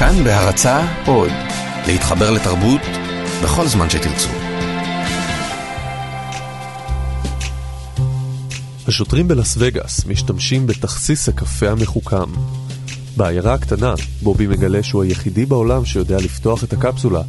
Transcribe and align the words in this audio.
כאן 0.00 0.24
בהרצה 0.24 0.86
עוד, 1.06 1.30
להתחבר 1.86 2.30
לתרבות 2.30 2.80
בכל 3.42 3.66
זמן 3.66 3.90
שתרצו. 3.90 4.28
השוטרים 8.88 9.28
בלאס 9.28 9.54
וגאס 9.58 10.06
משתמשים 10.06 10.66
בתכסיס 10.66 11.28
הקפה 11.28 11.70
המחוכם. 11.70 12.32
בעיירה 13.16 13.54
הקטנה, 13.54 13.94
בובי 14.22 14.46
מגלה 14.46 14.82
שהוא 14.82 15.02
היחידי 15.02 15.46
בעולם 15.46 15.84
שיודע 15.84 16.16
לפתוח 16.16 16.64
את 16.64 16.72
הקפסולה, 16.72 17.22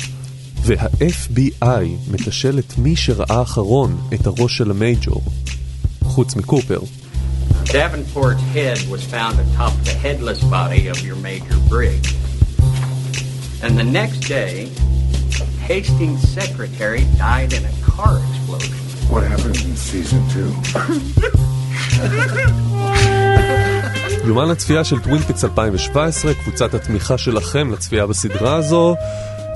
וה-FBI 0.66 2.12
מתשל 2.12 2.60
את 2.60 2.78
מי 2.78 2.96
שראה 2.96 3.42
אחרון 3.42 4.02
את 4.14 4.28
הראש 4.28 4.58
של 4.58 4.72
המייג'ור, 4.72 5.24
חוץ 6.04 6.36
מקופר. 6.36 6.80
Davenport's 7.66 8.44
head 8.56 8.78
was 8.90 9.04
found 9.14 9.36
atop 9.40 9.74
the 9.86 9.96
headless 10.04 10.44
body 10.44 10.88
of 10.88 10.98
your 11.08 11.16
Major 11.16 11.58
Briggs. 11.70 12.31
And 13.64 13.78
the 13.78 13.84
next 13.84 14.22
day, 14.28 14.70
Hastings' 15.70 16.28
secretary 16.40 17.04
died 17.18 17.54
in 17.54 17.64
a 17.64 17.74
car 17.84 18.18
explosion. 18.30 18.74
What 19.14 19.24
happens 19.24 19.64
in 19.66 19.76
season 19.76 20.22
two? 20.34 20.52
יומן 24.26 24.50
הצפייה 24.50 24.84
של 24.84 25.00
טווין 25.00 25.22
פיקס 25.22 25.44
2017, 25.44 26.34
קבוצת 26.34 26.74
התמיכה 26.74 27.18
שלכם 27.18 27.72
לצפייה 27.72 28.08
בסדרה 28.08 28.56
הזו. 28.56 28.96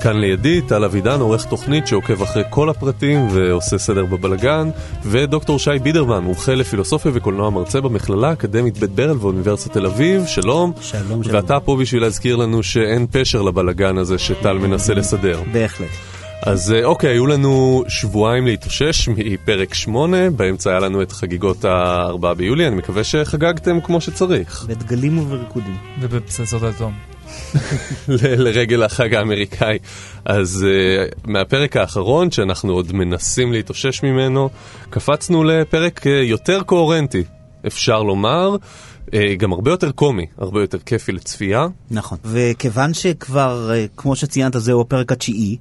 כאן 0.02 0.16
לידי, 0.16 0.60
טל 0.60 0.84
אבידן, 0.84 1.20
עורך 1.20 1.44
תוכנית 1.44 1.86
שעוקב 1.86 2.22
אחרי 2.22 2.42
כל 2.50 2.70
הפרטים 2.70 3.26
ועושה 3.30 3.78
סדר 3.78 4.04
בבלגן, 4.04 4.70
ודוקטור 5.02 5.58
שי 5.58 5.78
בידרמן, 5.82 6.18
מומחה 6.18 6.54
לפילוסופיה 6.54 7.12
וקולנוע 7.14 7.50
מרצה 7.50 7.80
במכללה 7.80 8.28
האקדמית 8.28 8.78
בית 8.78 8.90
ברל 8.90 9.16
ואוניברסיטת 9.20 9.74
תל 9.74 9.86
אביב, 9.86 10.26
שלום. 10.26 10.72
שלום, 10.80 11.22
שלום. 11.22 11.36
ואתה 11.36 11.60
פה 11.60 11.76
בשביל 11.76 12.02
להזכיר 12.02 12.36
לנו 12.36 12.62
שאין 12.62 13.06
פשר 13.10 13.42
לבלגן 13.42 13.98
הזה 13.98 14.18
שטל 14.18 14.58
מנסה 14.58 14.94
לסדר. 14.94 15.42
בהחלט. 15.52 15.88
אז 16.42 16.72
אה, 16.72 16.84
אוקיי, 16.84 17.10
היו 17.10 17.26
לנו 17.26 17.84
שבועיים 17.88 18.46
להתאושש 18.46 19.08
מפרק 19.08 19.74
8, 19.74 20.30
באמצע 20.30 20.70
היה 20.70 20.80
לנו 20.80 21.02
את 21.02 21.12
חגיגות 21.12 21.64
ה-4 21.64 22.34
ביולי, 22.34 22.66
אני 22.66 22.76
מקווה 22.76 23.04
שחגגתם 23.04 23.80
כמו 23.80 24.00
שצריך. 24.00 24.66
בדגלים 24.68 25.18
ובריקודים. 25.18 25.76
ובפצצות 26.00 26.62
אטום. 26.62 27.15
לרגל 28.44 28.82
החג 28.82 29.14
האמריקאי. 29.14 29.78
אז 30.24 30.66
uh, 30.66 31.14
מהפרק 31.24 31.76
האחרון, 31.76 32.30
שאנחנו 32.30 32.72
עוד 32.72 32.92
מנסים 32.92 33.52
להתאושש 33.52 34.02
ממנו, 34.02 34.50
קפצנו 34.90 35.44
לפרק 35.44 36.00
uh, 36.06 36.08
יותר 36.08 36.62
קוהרנטי, 36.62 37.24
אפשר 37.66 38.02
לומר. 38.02 38.56
uh, 39.06 39.10
גם 39.38 39.52
הרבה 39.52 39.70
יותר 39.70 39.90
קומי, 39.90 40.26
הרבה 40.38 40.60
יותר 40.60 40.78
כיפי 40.78 41.12
לצפייה. 41.12 41.66
נכון. 41.90 42.18
וכיוון 42.24 42.94
שכבר, 42.94 43.70
אה, 43.74 43.86
כמו 43.96 44.16
שציינת, 44.16 44.56
זהו 44.58 44.80
הפרק 44.80 45.12
התשיעי, 45.12 45.56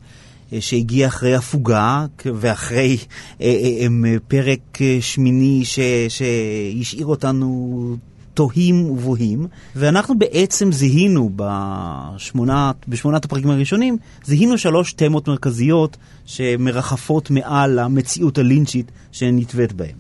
אה, 0.53 0.61
שהגיע 0.61 1.07
אחרי 1.07 1.35
הפוגה 1.35 2.05
ואחרי 2.25 2.97
אה, 3.41 3.47
אה, 3.47 3.87
פרק 4.27 4.81
אה, 4.81 4.97
שמיני 5.01 5.63
שהשאיר 6.09 7.05
אותנו 7.05 7.97
תוהים 8.35 8.89
ובוהים, 8.89 9.47
ואנחנו 9.75 10.17
בעצם 10.17 10.71
זיהינו 10.71 11.29
בשמונת, 11.35 12.75
בשמונת 12.87 13.25
הפרקים 13.25 13.49
הראשונים, 13.49 13.97
זיהינו 14.25 14.57
שלוש 14.57 14.93
תמות 14.93 15.27
מרכזיות 15.27 15.97
שמרחפות 16.25 17.31
מעל 17.31 17.79
המציאות 17.79 18.37
הלינצ'ית 18.37 18.91
שנתווית 19.11 19.73
בהם. 19.73 19.95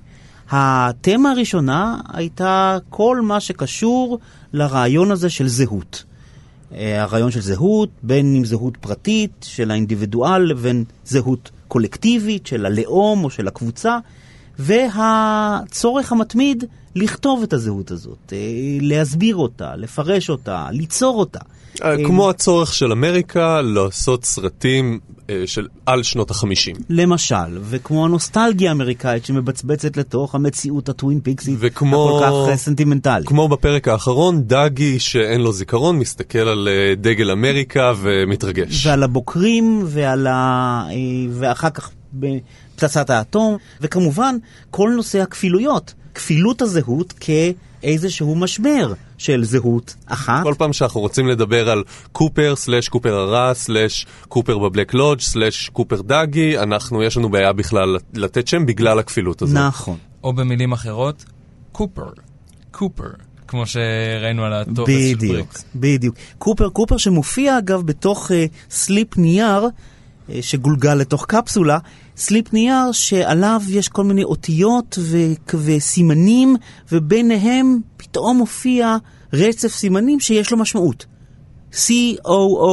התמה 0.49 1.31
הראשונה 1.31 1.99
הייתה 2.13 2.77
כל 2.89 3.21
מה 3.21 3.39
שקשור 3.39 4.19
לרעיון 4.53 5.11
הזה 5.11 5.29
של 5.29 5.47
זהות. 5.47 6.03
אה, 6.73 7.01
הרעיון 7.03 7.31
של 7.31 7.41
זהות, 7.41 7.89
בין 8.03 8.35
אם 8.35 8.45
זהות 8.45 8.77
פרטית 8.77 9.31
של 9.41 9.71
האינדיבידואל 9.71 10.41
לבין 10.41 10.83
זהות 11.05 11.51
קולקטיבית 11.67 12.47
של 12.47 12.65
הלאום 12.65 13.23
או 13.23 13.29
של 13.29 13.47
הקבוצה, 13.47 13.97
והצורך 14.59 16.11
המתמיד 16.11 16.63
לכתוב 16.95 17.43
את 17.43 17.53
הזהות 17.53 17.91
הזאת, 17.91 18.33
אה, 18.33 18.37
להסביר 18.81 19.35
אותה, 19.35 19.75
לפרש 19.75 20.29
אותה, 20.29 20.67
ליצור 20.71 21.19
אותה. 21.19 21.39
אה, 21.83 21.95
כמו 22.05 22.29
הצורך 22.29 22.73
של 22.73 22.91
אמריקה 22.91 23.61
לעשות 23.61 24.25
סרטים 24.25 24.99
אה, 25.29 25.43
של 25.45 25.67
על 25.85 26.03
שנות 26.03 26.31
החמישים. 26.31 26.75
למשל, 26.89 27.35
וכמו 27.61 28.05
הנוסטלגיה 28.05 28.69
האמריקאית 28.69 29.25
שמבצבצת 29.25 29.97
לתוך 29.97 30.35
המציאות 30.35 30.89
הטווין 30.89 31.19
פיקסית 31.19 31.55
וכמו- 31.59 32.17
הכל 32.17 32.25
כך 32.45 32.49
אה, 32.51 32.57
סנטימנטלית. 32.57 33.27
כמו 33.27 33.47
בפרק 33.47 33.87
האחרון, 33.87 34.43
דאגי 34.43 34.99
שאין 34.99 35.41
לו 35.41 35.51
זיכרון, 35.51 35.99
מסתכל 35.99 36.39
על 36.39 36.67
אה, 36.71 36.95
דגל 36.95 37.31
אמריקה 37.31 37.93
ומתרגש. 38.01 38.85
ועל 38.87 39.03
הבוקרים, 39.03 39.83
ועל 39.85 40.27
ה... 40.27 40.33
אה, 40.89 40.95
ואחר 41.31 41.69
כך 41.69 41.89
בפצצת 42.75 43.09
האטום, 43.09 43.57
וכמובן 43.81 44.35
כל 44.71 44.91
נושא 44.95 45.21
הכפילויות, 45.21 45.93
כפילות 46.15 46.61
הזהות 46.61 47.13
כאיזשהו 47.19 48.35
משבר 48.35 48.93
של 49.17 49.43
זהות 49.43 49.95
אחת. 50.05 50.43
כל 50.43 50.53
פעם 50.57 50.73
שאנחנו 50.73 51.01
רוצים 51.01 51.27
לדבר 51.27 51.69
על 51.69 51.83
קופר, 52.11 52.55
סלאש 52.55 52.89
קופר 52.89 53.13
הרע, 53.13 53.53
סלאש 53.53 54.05
קופר 54.27 54.57
בבלק 54.57 54.93
לודג', 54.93 55.21
סלאש 55.21 55.69
קופר 55.69 56.01
דאגי, 56.01 56.59
אנחנו, 56.59 57.03
יש 57.03 57.17
לנו 57.17 57.29
בעיה 57.29 57.53
בכלל 57.53 57.97
לתת 58.13 58.47
שם 58.47 58.65
בגלל 58.65 58.99
הכפילות 58.99 59.41
הזאת. 59.41 59.57
נכון. 59.57 59.97
או 60.23 60.33
במילים 60.33 60.71
אחרות, 60.71 61.25
קופר. 61.71 62.09
קופר. 62.71 63.09
כמו 63.47 63.65
שראינו 63.65 64.43
על 64.43 64.53
הטופס 64.53 64.93
של 65.09 65.15
בדיוק, 65.15 65.35
בריקס. 65.35 65.65
בדיוק. 65.75 66.15
קופר, 66.37 66.69
קופר 66.69 66.97
שמופיע 66.97 67.57
אגב 67.57 67.81
בתוך 67.81 68.31
אה, 68.31 68.45
סליפ 68.69 69.17
נייר 69.17 69.67
אה, 70.29 70.39
שגולגל 70.41 70.93
לתוך 70.93 71.25
קפסולה, 71.25 71.77
סליפ 72.17 72.53
נייר 72.53 72.91
שעליו 72.91 73.61
יש 73.69 73.89
כל 73.89 74.03
מיני 74.03 74.23
אותיות 74.23 74.99
ו- 75.01 75.55
וסימנים, 75.55 76.55
וביניהם 76.91 77.79
פתאום 77.97 78.37
מופיע 78.37 78.97
רצף 79.33 79.73
סימנים 79.75 80.19
שיש 80.19 80.51
לו 80.51 80.57
משמעות. 80.57 81.05
C-O-O-P-E-R, 81.71 82.69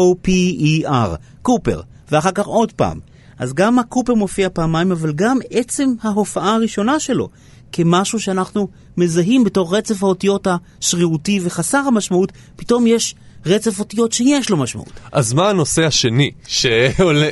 קופר, 1.43 1.81
ואחר 2.11 2.31
כך 2.31 2.47
עוד 2.47 2.73
פעם. 2.73 3.01
אז 3.39 3.53
גם 3.55 3.79
הקופר 3.79 4.15
מופיע 4.15 4.49
פעמיים, 4.53 4.93
אבל 4.93 5.13
גם 5.13 5.39
עצם 5.51 5.89
ההופעה 6.03 6.55
הראשונה 6.55 7.01
שלו, 7.01 7.29
כמשהו 7.73 8.21
שאנחנו 8.21 8.69
מזהים 8.97 9.45
בתור 9.45 9.77
רצף 9.77 10.03
האותיות 10.03 10.47
השרירותי 10.47 11.41
וחסר 11.43 11.79
המשמעות, 11.79 12.33
פתאום 12.57 12.87
יש 12.87 13.15
רצף 13.47 13.79
אותיות 13.81 14.13
שיש 14.13 14.51
לו 14.51 14.57
משמעות. 14.57 14.93
אז 15.13 15.33
מה 15.33 15.51
הנושא 15.51 15.85
השני 15.85 16.31
שעולה, 16.47 17.29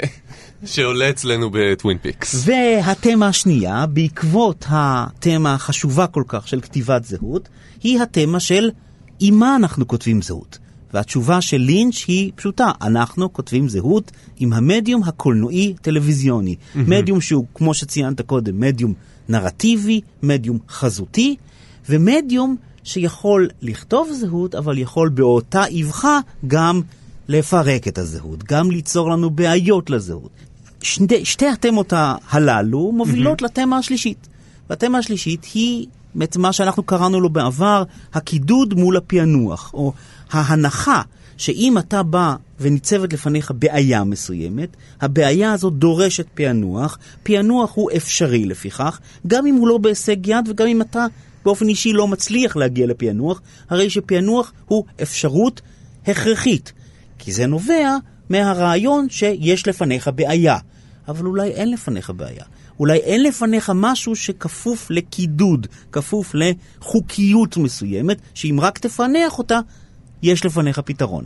שעולה 0.64 1.10
אצלנו 1.10 1.50
בטווין 1.52 1.98
פיקס? 1.98 2.42
והתמה 2.44 3.28
השנייה, 3.28 3.86
בעקבות 3.86 4.64
התמה 4.68 5.54
החשובה 5.54 6.06
כל 6.06 6.22
כך 6.28 6.48
של 6.48 6.60
כתיבת 6.60 7.04
זהות, 7.04 7.48
היא 7.82 8.00
התמה 8.00 8.40
של 8.40 8.70
עם 9.20 9.34
מה 9.34 9.56
אנחנו 9.56 9.88
כותבים 9.88 10.22
זהות. 10.22 10.58
והתשובה 10.94 11.40
של 11.40 11.56
לינץ' 11.56 12.04
היא 12.08 12.32
פשוטה, 12.34 12.70
אנחנו 12.82 13.32
כותבים 13.32 13.68
זהות 13.68 14.10
עם 14.36 14.52
המדיום 14.52 15.02
הקולנועי-טלוויזיוני. 15.02 16.56
מדיום 16.74 17.20
שהוא, 17.20 17.44
כמו 17.54 17.74
שציינת 17.74 18.20
קודם, 18.20 18.60
מדיום 18.60 18.94
נרטיבי, 19.28 20.00
מדיום 20.22 20.58
חזותי, 20.68 21.36
ומדיום 21.88 22.56
שיכול 22.84 23.48
לכתוב 23.62 24.08
זהות, 24.12 24.54
אבל 24.54 24.78
יכול 24.78 25.08
באותה 25.08 25.62
אבחה 25.80 26.18
גם 26.46 26.80
לפרק 27.28 27.88
את 27.88 27.98
הזהות, 27.98 28.44
גם 28.44 28.70
ליצור 28.70 29.10
לנו 29.10 29.30
בעיות 29.30 29.90
לזהות. 29.90 30.30
שתי, 30.82 31.24
שתי 31.24 31.46
התמות 31.46 31.92
הללו 32.30 32.92
מובילות 32.92 33.42
לתמה 33.42 33.78
השלישית. 33.78 34.28
והתמה 34.70 34.98
השלישית 34.98 35.46
היא 35.54 35.86
את 36.22 36.36
מה 36.36 36.52
שאנחנו 36.52 36.82
קראנו 36.82 37.20
לו 37.20 37.30
בעבר 37.30 37.82
הקידוד 38.14 38.74
מול 38.74 38.96
הפענוח, 38.96 39.70
או 39.74 39.92
ההנחה 40.30 41.02
שאם 41.36 41.78
אתה 41.78 42.02
בא 42.02 42.34
וניצבת 42.60 43.12
לפניך 43.12 43.52
בעיה 43.58 44.04
מסוימת, 44.04 44.76
הבעיה 45.00 45.52
הזאת 45.52 45.72
דורשת 45.72 46.26
פענוח, 46.34 46.98
פענוח 47.22 47.72
הוא 47.74 47.90
אפשרי 47.96 48.44
לפיכך, 48.44 49.00
גם 49.26 49.46
אם 49.46 49.54
הוא 49.54 49.68
לא 49.68 49.78
בהישג 49.78 50.26
יד 50.26 50.48
וגם 50.48 50.66
אם 50.66 50.82
אתה 50.82 51.06
באופן 51.44 51.68
אישי 51.68 51.92
לא 51.92 52.08
מצליח 52.08 52.56
להגיע 52.56 52.86
לפענוח, 52.86 53.40
הרי 53.70 53.90
שפענוח 53.90 54.52
הוא 54.66 54.84
אפשרות 55.02 55.60
הכרחית. 56.06 56.72
כי 57.18 57.32
זה 57.32 57.46
נובע 57.46 57.96
מהרעיון 58.30 59.06
שיש 59.10 59.68
לפניך 59.68 60.10
בעיה. 60.14 60.56
אבל 61.10 61.26
אולי 61.26 61.50
אין 61.50 61.70
לפניך 61.70 62.12
בעיה. 62.16 62.44
אולי 62.80 62.98
אין 62.98 63.22
לפניך 63.22 63.72
משהו 63.74 64.16
שכפוף 64.16 64.90
לקידוד, 64.90 65.66
כפוף 65.92 66.34
לחוקיות 66.34 67.56
מסוימת, 67.56 68.20
שאם 68.34 68.58
רק 68.60 68.78
תפענח 68.78 69.38
אותה, 69.38 69.60
יש 70.22 70.44
לפניך 70.44 70.78
פתרון. 70.78 71.24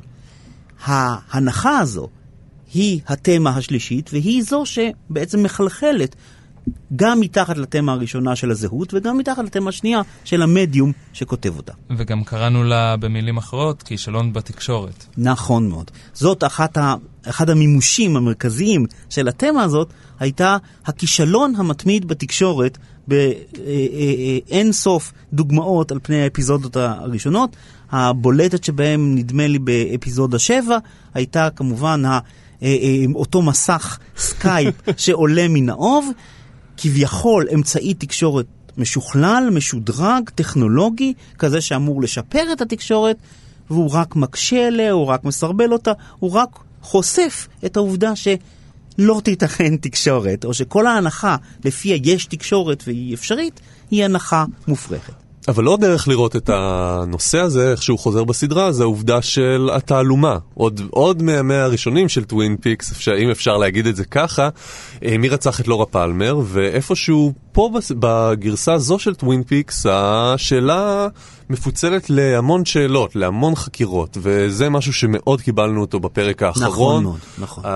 ההנחה 0.84 1.78
הזו 1.78 2.08
היא 2.74 3.00
התמה 3.06 3.56
השלישית, 3.56 4.10
והיא 4.12 4.42
זו 4.42 4.62
שבעצם 4.66 5.42
מחלחלת 5.42 6.16
גם 6.96 7.20
מתחת 7.20 7.56
לתמה 7.56 7.92
הראשונה 7.92 8.36
של 8.36 8.50
הזהות 8.50 8.94
וגם 8.94 9.18
מתחת 9.18 9.44
לתמה 9.44 9.68
השנייה 9.68 10.00
של 10.24 10.42
המדיום 10.42 10.92
שכותב 11.12 11.56
אותה. 11.56 11.72
וגם 11.96 12.24
קראנו 12.24 12.64
לה 12.64 12.96
במילים 12.96 13.36
אחרות 13.36 13.82
כישלון 13.82 14.32
בתקשורת. 14.32 15.06
נכון 15.18 15.68
מאוד. 15.68 15.90
זאת 16.12 16.44
אחת 16.44 16.76
ה, 16.76 16.94
אחד 17.26 17.50
המימושים 17.50 18.16
המרכזיים 18.16 18.86
של 19.10 19.28
התמה 19.28 19.62
הזאת, 19.62 19.88
הייתה 20.20 20.56
הכישלון 20.86 21.54
המתמיד 21.56 22.08
בתקשורת 22.08 22.78
באין 23.08 24.72
סוף 24.72 25.12
דוגמאות 25.32 25.92
על 25.92 25.98
פני 26.02 26.22
האפיזודות 26.22 26.76
הראשונות. 26.76 27.56
הבולטת 27.90 28.64
שבהם, 28.64 29.14
נדמה 29.14 29.46
לי, 29.46 29.58
באפיזודה 29.58 30.38
7, 30.38 30.78
הייתה 31.14 31.48
כמובן 31.56 32.04
ה... 32.04 32.18
אותו 33.14 33.42
מסך 33.42 33.98
סקייפ 34.16 34.74
שעולה 34.96 35.48
מן 35.48 35.68
האוב, 35.68 36.10
כביכול 36.76 37.46
אמצעי 37.54 37.94
תקשורת 37.94 38.46
משוכלל, 38.76 39.48
משודרג, 39.52 40.30
טכנולוגי, 40.34 41.14
כזה 41.38 41.60
שאמור 41.60 42.02
לשפר 42.02 42.52
את 42.52 42.60
התקשורת, 42.60 43.16
והוא 43.70 43.90
רק 43.92 44.16
מקשה 44.16 44.66
עליה, 44.66 44.92
הוא 44.92 45.06
רק 45.06 45.24
מסרבל 45.24 45.72
אותה, 45.72 45.92
הוא 46.18 46.32
רק 46.32 46.48
חושף 46.82 47.48
את 47.66 47.76
העובדה 47.76 48.12
שלא 48.16 49.20
תיתכן 49.24 49.76
תקשורת, 49.76 50.44
או 50.44 50.54
שכל 50.54 50.86
ההנחה 50.86 51.36
לפיה 51.64 51.98
יש 52.02 52.26
תקשורת 52.26 52.84
והיא 52.86 53.14
אפשרית, 53.14 53.60
היא 53.90 54.04
הנחה 54.04 54.44
מופרכת. 54.68 55.23
אבל 55.48 55.64
עוד 55.64 55.80
דרך 55.80 56.08
לראות 56.08 56.36
את 56.36 56.50
הנושא 56.52 57.38
הזה, 57.38 57.70
איך 57.70 57.82
שהוא 57.82 57.98
חוזר 57.98 58.24
בסדרה, 58.24 58.72
זה 58.72 58.82
העובדה 58.82 59.22
של 59.22 59.70
התעלומה. 59.72 60.38
עוד, 60.54 60.80
עוד 60.90 61.22
מימיה 61.22 61.64
הראשונים 61.64 62.08
של 62.08 62.24
טווין 62.24 62.56
פיקס, 62.56 62.92
אפשר, 62.92 63.12
אם 63.18 63.30
אפשר 63.30 63.56
להגיד 63.56 63.86
את 63.86 63.96
זה 63.96 64.04
ככה, 64.04 64.48
אה, 65.04 65.18
מי 65.18 65.28
רצח 65.28 65.60
את 65.60 65.68
לורה 65.68 65.86
פלמר, 65.86 66.40
ואיפשהו 66.44 67.32
פה 67.52 67.70
בגרסה 67.98 68.72
הזו 68.72 68.98
של 68.98 69.14
טווין 69.14 69.42
פיקס, 69.42 69.86
השאלה 69.90 71.08
מפוצלת 71.50 72.10
להמון 72.10 72.64
שאלות, 72.64 73.16
להמון 73.16 73.54
חקירות, 73.54 74.18
וזה 74.20 74.70
משהו 74.70 74.92
שמאוד 74.92 75.40
קיבלנו 75.40 75.80
אותו 75.80 76.00
בפרק 76.00 76.42
האחרון. 76.42 76.72
נכון 76.72 77.02
מאוד, 77.02 77.18
נכון. 77.38 77.64
Uh, 77.64 77.68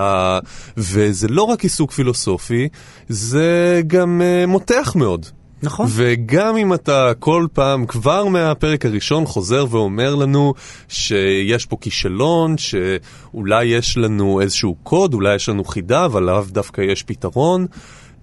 וזה 0.77 1.27
לא 1.27 1.43
רק 1.43 1.63
עיסוק 1.63 1.91
פילוסופי, 1.91 2.67
זה 3.09 3.81
גם 3.87 4.21
uh, 4.21 4.47
מותח 4.47 4.93
מאוד. 4.95 5.25
נכון. 5.63 5.87
וגם 5.89 6.57
אם 6.57 6.73
אתה 6.73 7.11
כל 7.19 7.47
פעם, 7.53 7.85
כבר 7.85 8.25
מהפרק 8.25 8.85
הראשון, 8.85 9.25
חוזר 9.25 9.65
ואומר 9.69 10.15
לנו 10.15 10.53
שיש 10.87 11.65
פה 11.65 11.77
כישלון, 11.81 12.55
שאולי 12.57 13.65
יש 13.65 13.97
לנו 13.97 14.41
איזשהו 14.41 14.75
קוד, 14.83 15.13
אולי 15.13 15.35
יש 15.35 15.49
לנו 15.49 15.63
חידה, 15.63 16.05
אבל 16.05 16.23
לאו 16.23 16.43
דווקא 16.47 16.81
יש 16.81 17.03
פתרון. 17.03 17.65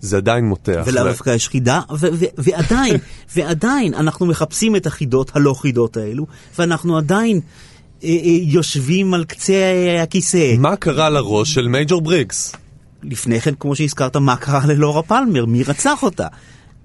זה 0.00 0.16
עדיין 0.16 0.44
מותח. 0.44 0.82
ולאו 0.86 1.04
דווקא 1.04 1.30
יש 1.30 1.48
חידה, 1.48 1.80
ועדיין, 2.38 2.96
ועדיין 3.36 3.94
אנחנו 3.94 4.26
מחפשים 4.26 4.76
את 4.76 4.86
החידות 4.86 5.36
הלא 5.36 5.54
חידות 5.54 5.96
האלו, 5.96 6.26
ואנחנו 6.58 6.98
עדיין 6.98 7.40
אה, 8.04 8.08
אה, 8.08 8.14
יושבים 8.42 9.14
על 9.14 9.24
קצה 9.24 9.54
הכיסא. 10.02 10.54
מה 10.58 10.76
קרה 10.76 11.10
לראש 11.10 11.54
של 11.54 11.68
מייג'ור 11.68 12.00
בריגס? 12.00 12.52
לפני 13.02 13.40
כן, 13.40 13.54
כמו 13.60 13.76
שהזכרת, 13.76 14.16
מה 14.16 14.36
קרה 14.36 14.66
ללורה 14.66 15.02
פלמר? 15.02 15.46
מי 15.46 15.62
רצח 15.62 16.02
אותה? 16.02 16.26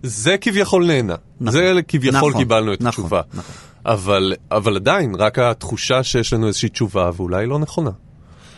זה 0.03 0.37
כביכול 0.37 0.85
נהנה. 0.85 1.15
נכון. 1.41 1.51
זה 1.51 1.81
כביכול 1.87 2.17
נכון, 2.17 2.33
קיבלנו 2.37 2.73
את 2.73 2.81
נכון, 2.81 2.87
התשובה. 2.89 3.21
נכון. 3.33 3.55
אבל, 3.85 4.33
אבל 4.51 4.75
עדיין, 4.75 5.15
רק 5.15 5.39
התחושה 5.39 6.03
שיש 6.03 6.33
לנו 6.33 6.47
איזושהי 6.47 6.69
תשובה, 6.69 7.09
ואולי 7.15 7.45
לא 7.45 7.59
נכונה. 7.59 7.91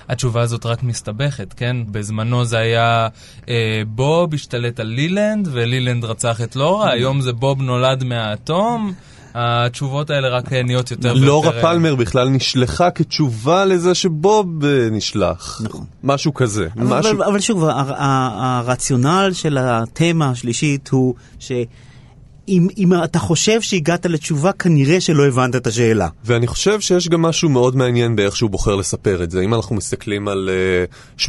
התשובה 0.10 0.42
הזאת 0.42 0.66
רק 0.66 0.84
מסתבכת, 0.84 1.54
כן? 1.54 1.78
בזמנו 1.92 2.46
זה 2.46 2.58
היה 2.58 3.08
אה, 3.50 3.82
בוב 3.88 4.34
השתלט 4.34 4.80
על 4.80 4.88
לילנד, 4.88 5.48
ולילנד 5.52 6.06
רצח 6.06 6.42
את 6.42 6.56
לורה, 6.56 6.92
היום 6.92 7.22
זה 7.22 7.34
בוב 7.34 7.62
נולד 7.62 8.04
מהאטום. 8.04 8.94
התשובות 9.36 10.10
האלה 10.10 10.30
רק 10.30 10.54
נהיות 10.54 10.92
יותר 10.92 11.14
ויותר... 11.14 11.26
לורה 11.26 11.52
פלמר 11.62 11.96
בכלל 11.96 12.30
נשלחה 12.30 12.92
כתשובה 12.92 13.66
לזה 13.66 13.96
שבוב 13.96 14.66
אה, 14.66 14.88
נשלח. 14.92 15.62
נכון. 15.64 15.86
משהו 16.04 16.34
כזה. 16.34 16.68
אבל, 16.76 17.00
משהו... 17.00 17.12
אבל, 17.12 17.24
אבל 17.24 17.40
שוב, 17.40 17.64
הרציונל 17.68 19.30
של 19.34 19.58
התמה 19.58 20.30
השלישית 20.30 20.90
הוא 20.90 21.16
שאם 21.40 22.68
אם 22.78 22.94
אתה 23.04 23.20
חושב 23.20 23.62
שהגעת 23.62 24.06
לתשובה, 24.06 24.52
כנראה 24.52 25.02
שלא 25.02 25.28
הבנת 25.28 25.56
את 25.56 25.68
השאלה. 25.68 26.08
ואני 26.26 26.48
חושב 26.48 26.80
שיש 26.80 27.10
גם 27.10 27.22
משהו 27.22 27.50
מאוד 27.50 27.76
מעניין 27.76 28.16
באיך 28.16 28.36
שהוא 28.36 28.50
בוחר 28.50 28.76
לספר 28.76 29.24
את 29.24 29.32
זה. 29.32 29.42
אם 29.42 29.54
אנחנו 29.54 29.76
מסתכלים 29.76 30.28
על 30.28 30.50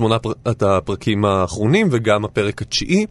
uh. 0.00 0.04
את 0.50 0.62
הפרקים 0.62 1.24
האחרונים 1.24 1.88
וגם 1.90 2.24
הפרק 2.24 2.62
התשיעי, 2.62 3.06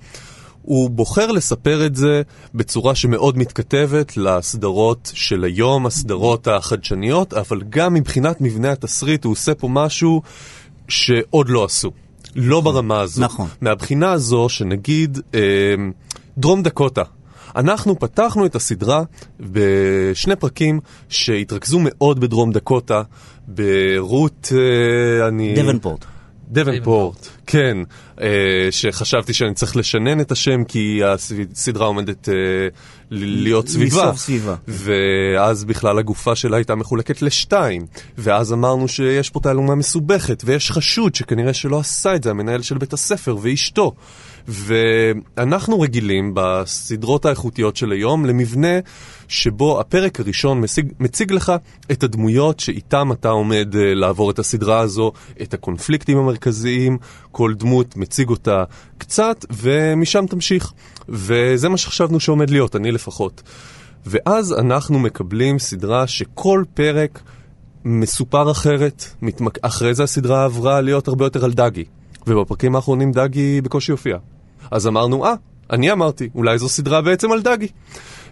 הוא 0.63 0.89
בוחר 0.89 1.31
לספר 1.31 1.85
את 1.85 1.95
זה 1.95 2.21
בצורה 2.53 2.95
שמאוד 2.95 3.37
מתכתבת 3.37 4.17
לסדרות 4.17 5.11
של 5.13 5.43
היום, 5.43 5.85
הסדרות 5.85 6.47
החדשניות, 6.47 7.33
אבל 7.33 7.61
גם 7.69 7.93
מבחינת 7.93 8.41
מבנה 8.41 8.71
התסריט 8.71 9.23
הוא 9.23 9.31
עושה 9.31 9.55
פה 9.55 9.67
משהו 9.71 10.21
שעוד 10.87 11.49
לא 11.49 11.63
עשו. 11.63 11.91
לא 12.35 12.61
ברמה 12.61 13.01
הזו. 13.01 13.21
נכון. 13.21 13.47
מהבחינה 13.61 14.11
הזו 14.11 14.49
שנגיד 14.49 15.19
אה, 15.33 15.39
דרום 16.37 16.63
דקוטה. 16.63 17.03
אנחנו 17.55 17.99
פתחנו 17.99 18.45
את 18.45 18.55
הסדרה 18.55 19.03
בשני 19.39 20.35
פרקים 20.35 20.79
שהתרכזו 21.09 21.79
מאוד 21.83 22.19
בדרום 22.19 22.51
דקוטה, 22.51 23.01
ברות, 23.47 24.51
אה, 24.55 25.27
אני... 25.27 25.53
דבנפורט. 25.55 26.05
דבנפורט, 26.49 27.27
כן, 27.47 27.77
אה, 28.21 28.27
שחשבתי 28.71 29.33
שאני 29.33 29.53
צריך 29.53 29.75
לשנן 29.75 30.19
את 30.19 30.31
השם 30.31 30.63
כי 30.63 31.01
הסדרה 31.03 31.85
עומדת 31.85 32.29
אה, 32.29 32.33
להיות 33.11 33.67
סביבה. 33.67 34.03
לסוף 34.05 34.17
סביבה. 34.17 34.55
ואז 34.67 35.65
בכלל 35.65 35.99
הגופה 35.99 36.35
שלה 36.35 36.57
הייתה 36.57 36.75
מחולקת 36.75 37.21
לשתיים. 37.21 37.85
ואז 38.17 38.53
אמרנו 38.53 38.87
שיש 38.87 39.29
פה 39.29 39.39
תעלומה 39.39 39.75
מסובכת, 39.75 40.43
ויש 40.45 40.71
חשוד 40.71 41.15
שכנראה 41.15 41.53
שלא 41.53 41.79
עשה 41.79 42.15
את 42.15 42.23
זה, 42.23 42.29
המנהל 42.29 42.61
של 42.61 42.77
בית 42.77 42.93
הספר 42.93 43.37
ואשתו. 43.41 43.91
ואנחנו 44.47 45.81
רגילים 45.81 46.31
בסדרות 46.33 47.25
האיכותיות 47.25 47.75
של 47.75 47.91
היום 47.91 48.25
למבנה 48.25 48.79
שבו 49.33 49.79
הפרק 49.79 50.19
הראשון 50.19 50.63
מציג, 50.63 50.93
מציג 50.99 51.31
לך 51.31 51.53
את 51.91 52.03
הדמויות 52.03 52.59
שאיתם 52.59 53.11
אתה 53.11 53.29
עומד 53.29 53.73
uh, 53.73 53.77
לעבור 53.77 54.31
את 54.31 54.39
הסדרה 54.39 54.79
הזו, 54.79 55.11
את 55.41 55.53
הקונפליקטים 55.53 56.17
המרכזיים, 56.17 56.97
כל 57.31 57.53
דמות 57.53 57.97
מציג 57.97 58.29
אותה 58.29 58.63
קצת, 58.97 59.45
ומשם 59.51 60.25
תמשיך. 60.29 60.73
וזה 61.09 61.69
מה 61.69 61.77
שחשבנו 61.77 62.19
שעומד 62.19 62.49
להיות, 62.49 62.75
אני 62.75 62.91
לפחות. 62.91 63.43
ואז 64.05 64.53
אנחנו 64.53 64.99
מקבלים 64.99 65.59
סדרה 65.59 66.07
שכל 66.07 66.63
פרק 66.73 67.21
מסופר 67.85 68.51
אחרת, 68.51 69.05
מתמק... 69.21 69.57
אחרי 69.61 69.93
זה 69.93 70.03
הסדרה 70.03 70.45
עברה 70.45 70.81
להיות 70.81 71.07
הרבה 71.07 71.25
יותר 71.25 71.45
על 71.45 71.53
דגי. 71.53 71.83
ובפרקים 72.27 72.75
האחרונים 72.75 73.11
דגי 73.11 73.61
בקושי 73.61 73.91
הופיע. 73.91 74.17
אז 74.71 74.87
אמרנו, 74.87 75.25
אה, 75.25 75.33
אני 75.71 75.91
אמרתי, 75.91 76.29
אולי 76.35 76.57
זו 76.57 76.69
סדרה 76.69 77.01
בעצם 77.01 77.31
על 77.31 77.41
דאגי. 77.41 77.67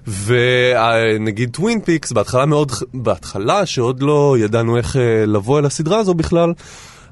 ונגיד 0.07 1.49
טווין 1.49 1.81
פיקס, 1.81 2.11
בהתחלה 2.11 2.45
מאוד, 2.45 2.71
בהתחלה 2.93 3.65
שעוד 3.65 4.01
לא 4.01 4.35
ידענו 4.39 4.77
איך 4.77 4.95
אה, 4.95 5.25
לבוא 5.25 5.59
אל 5.59 5.65
הסדרה 5.65 5.99
הזו 5.99 6.13
בכלל, 6.13 6.53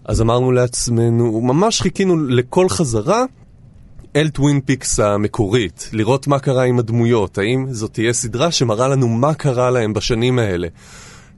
אז 0.05 0.21
אמרנו 0.21 0.51
לעצמנו, 0.51 1.41
ממש 1.41 1.81
חיכינו 1.81 2.17
לכל 2.27 2.69
חזרה 2.69 3.23
אל 4.15 4.29
טווין 4.29 4.61
פיקס 4.61 4.99
המקורית, 4.99 5.89
לראות 5.93 6.27
מה 6.27 6.39
קרה 6.39 6.63
עם 6.63 6.79
הדמויות, 6.79 7.37
האם 7.37 7.67
זאת 7.71 7.93
תהיה 7.93 8.13
סדרה 8.13 8.51
שמראה 8.51 8.87
לנו 8.87 9.07
מה 9.07 9.33
קרה 9.33 9.71
להם 9.71 9.93
בשנים 9.93 10.39
האלה. 10.39 10.67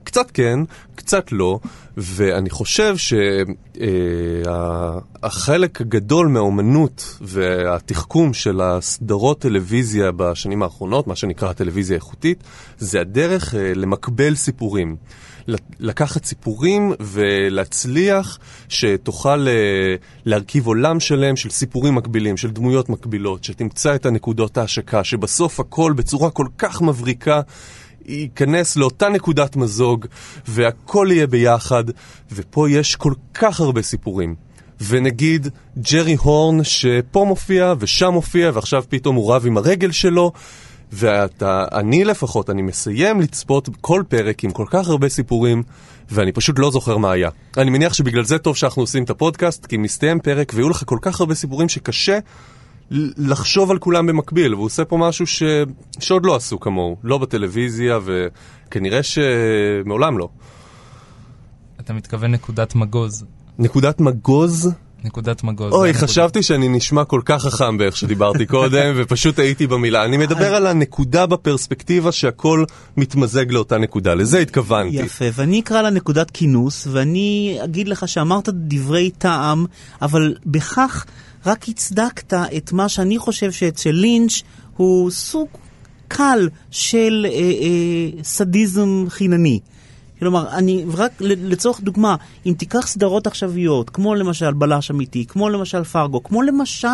קצת 0.04 0.30
כן, 0.30 0.58
קצת 0.94 1.32
לא, 1.32 1.58
ואני 1.96 2.50
חושב 2.50 2.96
שהחלק 4.46 5.80
הגדול 5.80 6.28
מהאומנות 6.28 7.18
והתחכום 7.20 8.34
של 8.34 8.60
הסדרות 8.60 9.38
טלוויזיה 9.40 10.12
בשנים 10.12 10.62
האחרונות, 10.62 11.06
מה 11.06 11.16
שנקרא 11.16 11.50
הטלוויזיה 11.50 11.94
האיכותית, 11.94 12.44
זה 12.78 13.00
הדרך 13.00 13.54
אה, 13.54 13.74
למקבל 13.74 14.34
סיפורים. 14.34 14.96
לקחת 15.80 16.24
סיפורים 16.24 16.92
ולהצליח 17.00 18.38
שתוכל 18.68 19.48
אה, 19.48 19.94
להרכיב 20.24 20.66
עולם 20.66 21.00
שלם 21.00 21.36
של 21.36 21.50
סיפורים 21.50 21.94
מקבילים, 21.94 22.36
של 22.36 22.50
דמויות 22.50 22.88
מקבילות, 22.88 23.44
שתמצא 23.44 23.94
את 23.94 24.06
הנקודות 24.06 24.58
ההשקה, 24.58 25.04
שבסוף 25.04 25.60
הכל 25.60 25.92
בצורה 25.96 26.30
כל 26.30 26.46
כך 26.58 26.82
מבריקה 26.82 27.40
ייכנס 28.06 28.76
לאותה 28.76 29.08
נקודת 29.08 29.56
מזוג, 29.56 30.06
והכל 30.48 31.08
יהיה 31.10 31.26
ביחד, 31.26 31.84
ופה 32.32 32.70
יש 32.70 32.96
כל 32.96 33.12
כך 33.34 33.60
הרבה 33.60 33.82
סיפורים. 33.82 34.34
ונגיד 34.88 35.48
ג'רי 35.92 36.14
הורן 36.14 36.64
שפה 36.64 37.24
מופיע 37.24 37.74
ושם 37.78 38.12
מופיע 38.12 38.50
ועכשיו 38.54 38.84
פתאום 38.88 39.16
הוא 39.16 39.34
רב 39.34 39.46
עם 39.46 39.56
הרגל 39.56 39.90
שלו 39.90 40.32
ואני 40.92 42.04
לפחות, 42.04 42.50
אני 42.50 42.62
מסיים 42.62 43.20
לצפות 43.20 43.68
כל 43.80 44.02
פרק 44.08 44.44
עם 44.44 44.50
כל 44.50 44.66
כך 44.70 44.88
הרבה 44.88 45.08
סיפורים 45.08 45.62
ואני 46.10 46.32
פשוט 46.32 46.58
לא 46.58 46.70
זוכר 46.70 46.96
מה 46.96 47.12
היה. 47.12 47.30
אני 47.56 47.70
מניח 47.70 47.92
שבגלל 47.92 48.24
זה 48.24 48.38
טוב 48.38 48.56
שאנחנו 48.56 48.82
עושים 48.82 49.04
את 49.04 49.10
הפודקאסט 49.10 49.66
כי 49.66 49.76
מסתיים 49.76 50.20
פרק 50.20 50.52
ויהיו 50.54 50.68
לך 50.68 50.82
כל 50.86 50.98
כך 51.02 51.20
הרבה 51.20 51.34
סיפורים 51.34 51.68
שקשה 51.68 52.18
לחשוב 52.90 53.70
על 53.70 53.78
כולם 53.78 54.06
במקביל, 54.06 54.54
והוא 54.54 54.66
עושה 54.66 54.84
פה 54.84 54.96
משהו 54.96 55.26
ש... 55.26 55.42
שעוד 55.98 56.26
לא 56.26 56.36
עשו 56.36 56.60
כמוהו, 56.60 56.96
לא 57.04 57.18
בטלוויזיה, 57.18 57.98
וכנראה 58.04 59.00
שמעולם 59.02 60.18
לא. 60.18 60.28
אתה 61.80 61.92
מתכוון 61.92 62.30
נקודת 62.30 62.74
מגוז. 62.74 63.24
נקודת 63.58 64.00
מגוז? 64.00 64.72
נקודת 65.04 65.44
מגוז. 65.44 65.72
אוי. 65.72 65.94
חשבתי 65.94 66.42
שאני 66.42 66.68
נשמע 66.68 67.04
כל 67.04 67.20
כך 67.24 67.42
חכם 67.42 67.78
באיך 67.78 67.96
שדיברתי 67.96 68.46
קודם, 68.46 68.92
ופשוט 68.96 69.38
הייתי 69.38 69.66
במילה. 69.66 70.04
אני 70.04 70.16
מדבר 70.16 70.54
על 70.54 70.66
הנקודה 70.66 71.26
בפרספקטיבה 71.26 72.12
שהכל 72.12 72.64
מתמזג 72.96 73.52
לאותה 73.52 73.78
נקודה, 73.78 74.14
לזה 74.14 74.38
התכוונתי. 74.38 74.96
יפה, 74.96 75.24
ואני 75.34 75.60
אקרא 75.60 75.82
לה 75.82 75.90
נקודת 75.90 76.30
כינוס, 76.30 76.86
ואני 76.90 77.58
אגיד 77.64 77.88
לך 77.88 78.08
שאמרת 78.08 78.48
דברי 78.52 79.10
טעם, 79.10 79.66
אבל 80.02 80.34
בכך 80.46 81.04
רק 81.46 81.68
הצדקת 81.68 82.34
את 82.34 82.72
מה 82.72 82.88
שאני 82.88 83.18
חושב 83.18 83.52
שאצל 83.52 83.90
לינץ' 83.90 84.42
הוא 84.76 85.10
סוג 85.10 85.48
קל 86.08 86.48
של 86.70 87.26
אה, 87.28 87.38
אה, 87.38 88.22
סדיזם 88.22 89.04
חינני. 89.08 89.60
כלומר, 90.18 90.56
אני 90.56 90.84
רק 90.94 91.12
לצורך 91.20 91.80
דוגמה, 91.80 92.16
אם 92.46 92.54
תיקח 92.58 92.86
סדרות 92.86 93.26
עכשוויות, 93.26 93.90
כמו 93.90 94.14
למשל 94.14 94.52
בלש 94.52 94.90
אמיתי, 94.90 95.24
כמו 95.26 95.48
למשל 95.48 95.84
פרגו, 95.84 96.22
כמו 96.22 96.42
למשל 96.42 96.88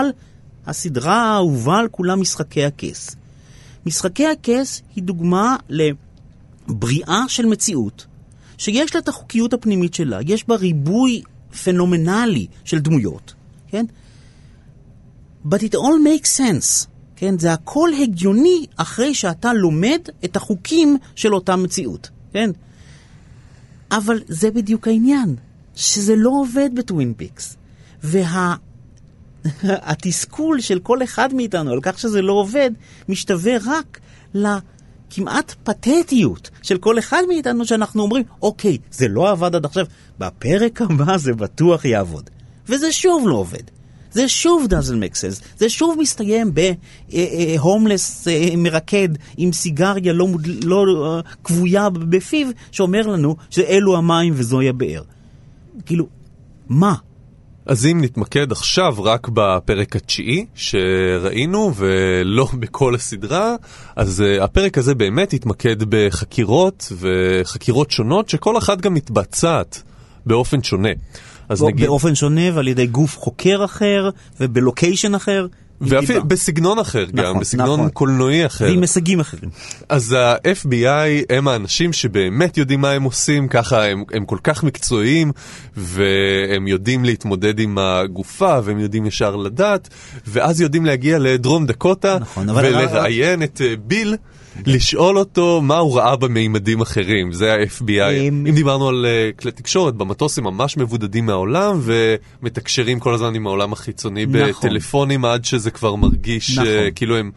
הסדרה 0.67 1.23
האהובה 1.23 1.79
על 1.79 1.89
כולם 1.89 2.21
משחקי 2.21 2.65
הכס. 2.65 3.17
משחקי 3.87 4.27
הכס 4.27 4.83
היא 4.97 5.05
דוגמה 5.05 5.57
לבריאה 5.69 7.25
של 7.29 7.47
מציאות, 7.47 8.07
שיש 8.59 8.95
לה 8.95 9.01
את 9.01 9.09
החוקיות 9.09 9.53
הפנימית 9.53 9.95
שלה, 9.95 10.19
יש 10.27 10.49
בה 10.49 10.57
ריבוי 10.57 11.23
פנומנלי 11.65 12.47
של 12.65 12.79
דמויות, 12.79 13.35
כן? 13.69 13.87
But 15.49 15.63
it 15.63 15.75
all 15.75 15.99
makes 15.99 16.41
sense, 16.41 16.87
כן? 17.17 17.39
זה 17.39 17.53
הכל 17.53 17.91
הגיוני 18.03 18.67
אחרי 18.77 19.15
שאתה 19.15 19.53
לומד 19.53 20.01
את 20.25 20.37
החוקים 20.37 20.97
של 21.15 21.35
אותה 21.35 21.57
מציאות, 21.57 22.11
כן? 22.33 22.51
אבל 23.91 24.21
זה 24.29 24.51
בדיוק 24.51 24.89
העניין, 24.89 25.37
שזה 25.75 26.17
לא 26.17 26.31
עובד 26.31 26.71
בטווין 26.75 27.15
פיקס. 27.17 27.57
והתסכול 29.63 30.61
של 30.69 30.79
כל 30.79 31.03
אחד 31.03 31.35
מאיתנו 31.35 31.73
על 31.73 31.81
כך 31.83 31.99
שזה 31.99 32.23
לא 32.23 32.33
עובד, 32.33 32.71
משתווה 33.09 33.53
רק 33.65 34.01
לכמעט 34.35 35.55
פתטיות 35.65 36.51
של 36.63 36.79
כל 36.79 36.99
אחד 36.99 37.23
מאיתנו 37.29 37.67
שאנחנו 37.67 38.03
אומרים, 38.03 38.25
אוקיי, 38.43 38.79
זה 38.91 39.09
לא 39.09 39.31
עבד 39.31 39.55
עד 39.55 39.65
עכשיו, 39.65 39.87
בפרק 40.19 40.83
הבא 40.83 41.17
זה 41.17 41.33
בטוח 41.33 41.85
יעבוד. 41.85 42.31
וזה 42.69 42.93
שוב 42.93 43.29
לא 43.29 43.35
עובד. 43.35 43.78
זה 44.13 44.29
שוב 44.29 44.67
doesn't 44.71 45.03
make 45.03 45.15
sense, 45.15 45.45
זה 45.57 45.69
שוב 45.69 45.97
מסתיים 46.01 46.53
בהומלס 47.09 48.29
מרקד 48.57 49.09
עם 49.37 49.53
סיגריה 49.53 50.13
לא, 50.13 50.27
מוד... 50.27 50.47
לא 50.65 50.85
אה, 51.17 51.21
כבויה 51.45 51.91
בפיו, 51.91 52.49
שאומר 52.73 53.07
לנו 53.07 53.37
שאלו 53.51 53.97
המים 53.97 54.33
וזוהי 54.37 54.69
הבאר. 54.69 55.03
כאילו, 55.87 56.07
מה? 56.69 56.95
אז 57.69 57.87
אם 57.87 57.99
נתמקד 58.05 58.53
עכשיו 58.53 58.95
רק 58.99 59.29
בפרק 59.29 59.97
התשיעי 59.97 60.47
שראינו 60.55 61.73
ולא 61.77 62.49
בכל 62.61 62.95
הסדרה, 62.95 63.57
אז 63.97 64.25
הפרק 64.41 64.79
הזה 64.79 64.95
באמת 64.95 65.33
התמקד 65.33 65.77
בחקירות 65.89 66.93
וחקירות 66.99 67.91
שונות 67.91 68.29
שכל 68.29 68.59
אחת 68.59 68.81
גם 68.81 68.95
מתבצעת 68.95 69.83
באופן 70.27 70.63
שונה. 70.63 70.93
אז 71.49 71.63
נגיד... 71.63 71.87
באופן 71.87 72.15
שונה 72.15 72.41
ועל 72.55 72.69
ידי 72.69 72.87
גוף 72.87 73.19
חוקר 73.19 73.65
אחר 73.65 74.11
ובלוקיישן 74.41 75.15
אחר. 75.15 75.47
ואפילו 75.81 76.25
בסגנון 76.25 76.79
אחר 76.79 77.07
נכון, 77.13 77.17
גם, 77.35 77.41
בסגנון 77.41 77.81
נכון. 77.81 77.91
קולנועי 77.91 78.47
אחר. 78.47 78.65
ועם 78.65 78.81
הישגים 78.81 79.21
אחרים. 79.21 79.51
אז 79.89 80.13
ה-FBI 80.13 81.25
הם 81.31 81.49
האנשים 81.49 81.93
שבאמת 81.93 82.57
יודעים 82.59 82.81
מה 82.81 82.91
הם 82.91 83.03
עושים, 83.03 83.49
ככה 83.49 83.85
הם, 83.85 84.05
הם 84.13 84.25
כל 84.25 84.39
כך 84.43 84.65
מקצועיים, 84.65 85.33
והם 85.77 86.69
יודעים 86.69 87.05
להתמודד 87.05 87.59
עם 87.59 87.79
הגופה, 87.79 88.59
והם 88.65 88.79
יודעים 88.79 89.07
ישר 89.07 89.37
לדעת, 89.37 89.89
ואז 90.27 90.61
יודעים 90.61 90.87
להגיע 90.87 91.19
לדרום 91.19 91.67
דקוטה, 91.67 92.19
נכון, 92.21 92.49
אבל- 92.49 92.65
ולראיין 92.67 93.43
את 93.43 93.61
אה, 93.65 93.75
ביל. 93.87 94.17
לשאול 94.67 95.19
אותו 95.19 95.61
מה 95.63 95.77
הוא 95.79 95.99
ראה 95.99 96.17
במימדים 96.17 96.81
אחרים, 96.81 97.33
זה 97.33 97.53
ה-FBI. 97.53 98.29
אם 98.29 98.47
דיברנו 98.55 98.89
על 98.89 99.07
אה, 99.07 99.31
כלי 99.39 99.53
תקשורת, 99.53 99.95
במטוס 99.95 100.39
הם 100.39 100.45
ממש 100.45 100.77
מבודדים 100.77 101.27
מהעולם 101.27 101.81
ומתקשרים 101.83 103.01
כל 103.01 103.15
הזמן 103.15 103.35
עם 103.35 103.47
העולם 103.47 103.73
החיצוני 103.73 104.27
נכון. 104.27 104.69
בטלפונים 104.69 105.25
עד 105.25 105.45
שזה 105.45 105.71
כבר 105.71 105.95
מרגיש 105.95 106.59
נכון. 106.59 106.67
אה, 106.67 106.91
כאילו 106.95 107.17
הם 107.17 107.31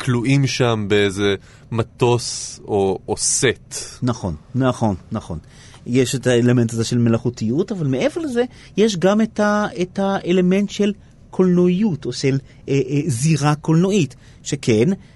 כלואים 0.00 0.46
שם 0.46 0.84
באיזה 0.88 1.34
מטוס 1.72 2.60
או, 2.64 2.98
או 3.08 3.16
סט. 3.16 3.74
נכון, 4.02 4.34
נכון, 4.54 4.94
נכון. 5.12 5.38
יש 5.86 6.14
את 6.14 6.26
האלמנט 6.26 6.72
הזה 6.72 6.84
של 6.84 6.98
מלאכותיות, 6.98 7.72
אבל 7.72 7.86
מעבר 7.86 8.20
לזה, 8.20 8.44
יש 8.76 8.96
גם 8.96 9.20
את, 9.20 9.40
ה, 9.40 9.66
את 9.82 9.98
האלמנט 9.98 10.70
של 10.70 10.92
קולנועיות, 11.30 12.04
או 12.04 12.12
של 12.12 12.38
אה, 12.68 12.80
אה, 12.90 13.00
זירה 13.06 13.54
קולנועית, 13.54 14.16
שכן, 14.42 14.88
אה, 14.88 14.94
אה, 14.94 15.11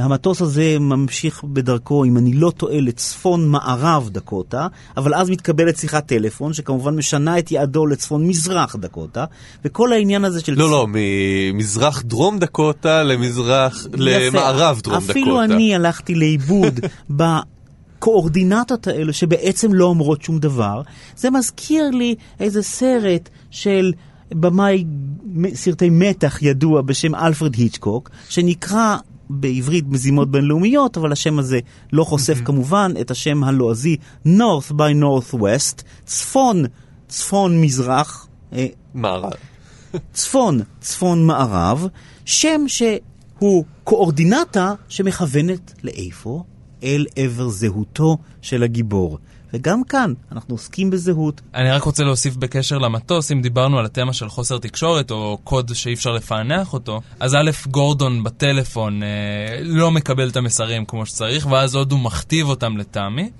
המטוס 0.00 0.42
הזה 0.42 0.76
ממשיך 0.80 1.44
בדרכו, 1.44 2.04
אם 2.04 2.16
אני 2.16 2.32
לא 2.32 2.50
טועה, 2.50 2.80
לצפון 2.80 3.48
מערב 3.48 4.08
דקוטה, 4.12 4.66
אבל 4.96 5.14
אז 5.14 5.30
מתקבלת 5.30 5.76
שיחת 5.76 6.06
טלפון, 6.06 6.52
שכמובן 6.52 6.96
משנה 6.96 7.38
את 7.38 7.52
יעדו 7.52 7.86
לצפון 7.86 8.28
מזרח 8.28 8.76
דקוטה, 8.76 9.24
וכל 9.64 9.92
העניין 9.92 10.24
הזה 10.24 10.40
של... 10.40 10.54
לא, 10.58 10.70
לא, 10.70 10.86
ממזרח 10.88 12.02
דרום 12.02 12.38
דקוטה 12.38 13.02
למזרח. 13.02 13.86
למערב 13.92 14.80
דרום 14.82 14.96
דקוטה. 14.96 15.12
אפילו 15.12 15.42
אני 15.42 15.74
הלכתי 15.74 16.14
לאיבוד 16.14 16.80
בקואורדינטות 17.98 18.86
האלה 18.86 19.12
שבעצם 19.12 19.74
לא 19.74 19.84
אומרות 19.84 20.22
שום 20.22 20.38
דבר. 20.38 20.82
זה 21.16 21.30
מזכיר 21.30 21.90
לי 21.90 22.14
איזה 22.40 22.62
סרט 22.62 23.28
של 23.50 23.92
במאי 24.34 24.84
סרטי 25.54 25.90
מתח 25.90 26.42
ידוע 26.42 26.82
בשם 26.82 27.14
אלפרד 27.14 27.54
היצ'קוק, 27.54 28.10
שנקרא 28.28 28.96
בעברית 29.30 29.84
מזימות 29.88 30.30
בינלאומיות, 30.30 30.96
אבל 30.96 31.12
השם 31.12 31.38
הזה 31.38 31.58
לא 31.92 32.04
חושף 32.04 32.38
כמובן 32.44 32.92
את 33.00 33.10
השם 33.10 33.44
הלועזי 33.44 33.96
North 34.26 34.72
by 34.72 35.02
Northwest, 35.02 35.82
צפון, 36.04 36.64
צפון 37.08 37.60
מזרח, 37.60 38.28
אה, 38.52 38.66
מערב. 38.94 39.32
צפון, 40.12 40.60
צפון 40.80 41.26
מערב, 41.26 41.86
שם 42.24 42.64
שהוא 42.66 43.64
קואורדינטה 43.84 44.74
שמכוונת 44.88 45.72
לאיפה? 45.82 46.42
אל 46.82 47.06
עבר 47.16 47.48
זהותו 47.48 48.16
של 48.42 48.62
הגיבור. 48.62 49.18
וגם 49.54 49.84
כאן 49.84 50.12
אנחנו 50.32 50.54
עוסקים 50.54 50.90
בזהות. 50.90 51.40
אני 51.54 51.70
רק 51.70 51.82
רוצה 51.82 52.04
להוסיף 52.04 52.36
בקשר 52.36 52.78
למטוס, 52.78 53.32
אם 53.32 53.42
דיברנו 53.42 53.78
על 53.78 53.84
התמה 53.84 54.12
של 54.12 54.28
חוסר 54.28 54.58
תקשורת 54.58 55.10
או 55.10 55.38
קוד 55.44 55.74
שאי 55.74 55.92
אפשר 55.92 56.12
לפענח 56.12 56.72
אותו, 56.72 57.00
אז 57.20 57.34
א', 57.34 57.50
גורדון 57.70 58.24
בטלפון 58.24 59.02
אה, 59.02 59.08
לא 59.62 59.90
מקבל 59.90 60.28
את 60.28 60.36
המסרים 60.36 60.84
כמו 60.84 61.06
שצריך, 61.06 61.46
ואז 61.46 61.74
עוד 61.74 61.92
הוא 61.92 62.00
מכתיב 62.00 62.48
אותם 62.48 62.76
לטעמי. 62.76 63.30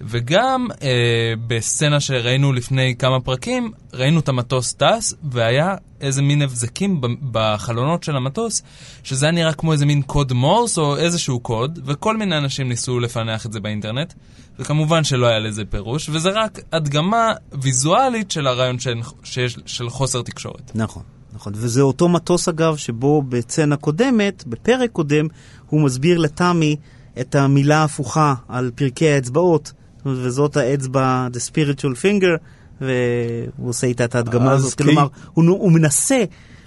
וגם 0.00 0.66
אה, 0.82 1.32
בסצנה 1.46 2.00
שראינו 2.00 2.52
לפני 2.52 2.94
כמה 2.98 3.20
פרקים, 3.20 3.72
ראינו 3.94 4.20
את 4.20 4.28
המטוס 4.28 4.74
טס, 4.74 5.14
והיה 5.30 5.74
איזה 6.00 6.22
מין 6.22 6.42
הבזקים 6.42 7.00
בחלונות 7.30 8.02
של 8.02 8.16
המטוס, 8.16 8.62
שזה 9.02 9.26
היה 9.26 9.32
נראה 9.32 9.52
כמו 9.52 9.72
איזה 9.72 9.86
מין 9.86 10.02
קוד 10.02 10.32
מורס 10.32 10.78
או 10.78 10.96
איזשהו 10.96 11.40
קוד, 11.40 11.78
וכל 11.84 12.16
מיני 12.16 12.38
אנשים 12.38 12.68
ניסו 12.68 13.00
לפענח 13.00 13.46
את 13.46 13.52
זה 13.52 13.60
באינטרנט, 13.60 14.12
וכמובן 14.58 15.04
שלא 15.04 15.26
היה 15.26 15.38
לזה 15.38 15.64
פירוש, 15.64 16.08
וזה 16.08 16.30
רק 16.30 16.58
הדגמה 16.72 17.32
ויזואלית 17.62 18.30
של 18.30 18.46
הרעיון 18.46 18.78
של, 18.78 19.00
שיש, 19.24 19.58
של 19.66 19.90
חוסר 19.90 20.22
תקשורת. 20.22 20.72
נכון, 20.74 21.02
נכון. 21.32 21.52
וזה 21.56 21.80
אותו 21.80 22.08
מטוס 22.08 22.48
אגב, 22.48 22.76
שבו 22.76 23.22
בסצנה 23.22 23.76
קודמת, 23.76 24.44
בפרק 24.46 24.90
קודם, 24.90 25.26
הוא 25.66 25.80
מסביר 25.80 26.18
לתמי 26.18 26.76
את 27.20 27.34
המילה 27.34 27.78
ההפוכה 27.78 28.34
על 28.48 28.70
פרקי 28.74 29.08
האצבעות, 29.08 29.72
וזאת 30.06 30.56
האצבע, 30.56 31.28
the 31.32 31.38
spiritual 31.50 31.94
finger, 32.02 32.38
והוא 32.80 33.68
עושה 33.68 33.86
איתה 33.86 34.04
את 34.04 34.14
ההדגמה 34.14 34.52
אז 34.52 34.64
הזאת. 34.64 34.74
כי- 34.78 34.84
כלומר, 34.84 35.06
הוא, 35.32 35.44
הוא 35.44 35.72
מנסה 35.72 36.24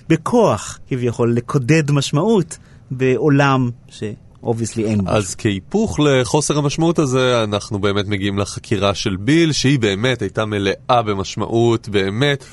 בכוח, 0.09 0.79
כביכול, 0.87 1.33
לקודד 1.33 1.91
משמעות 1.91 2.57
בעולם 2.91 3.69
ש 3.89 4.07
obviously 4.07 4.85
אין 4.85 5.03
בו. 5.05 5.11
אז 5.11 5.35
כהיפוך 5.37 5.99
לחוסר 5.99 6.57
המשמעות 6.57 6.99
הזה, 6.99 7.43
אנחנו 7.43 7.79
באמת 7.79 8.07
מגיעים 8.07 8.39
לחקירה 8.39 8.95
של 8.95 9.15
ביל, 9.15 9.51
שהיא 9.51 9.79
באמת 9.79 10.21
הייתה 10.21 10.45
מלאה 10.45 11.01
במשמעות, 11.05 11.89
באמת. 11.89 12.45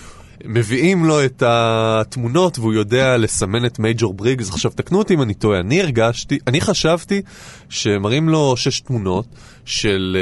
מביאים 0.44 1.04
לו 1.04 1.24
את 1.24 1.42
התמונות 1.46 2.58
והוא 2.58 2.72
יודע 2.72 3.16
לסמן 3.16 3.64
את 3.64 3.78
מייג'ור 3.78 4.14
בריגס. 4.14 4.48
עכשיו 4.50 4.70
תקנו 4.74 4.98
אותי 4.98 5.14
אם 5.14 5.22
אני 5.22 5.34
טועה, 5.34 5.60
אני 5.60 5.80
הרגשתי, 5.80 6.38
אני 6.46 6.60
חשבתי 6.60 7.22
שמראים 7.68 8.28
לו 8.28 8.56
שש 8.56 8.80
תמונות 8.80 9.26
של 9.64 10.16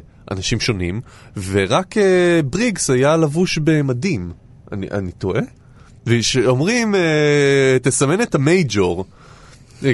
uh, 0.00 0.13
אנשים 0.30 0.60
שונים, 0.60 1.00
ורק 1.50 1.96
uh, 1.96 2.00
בריגס 2.44 2.90
היה 2.90 3.16
לבוש 3.16 3.58
במדים. 3.58 4.32
אני, 4.72 4.86
אני 4.90 5.12
טועה? 5.12 5.42
ושאומרים, 6.06 6.94
אה, 6.94 7.76
תסמן 7.82 8.20
את 8.22 8.34
המייג'ור. 8.34 9.04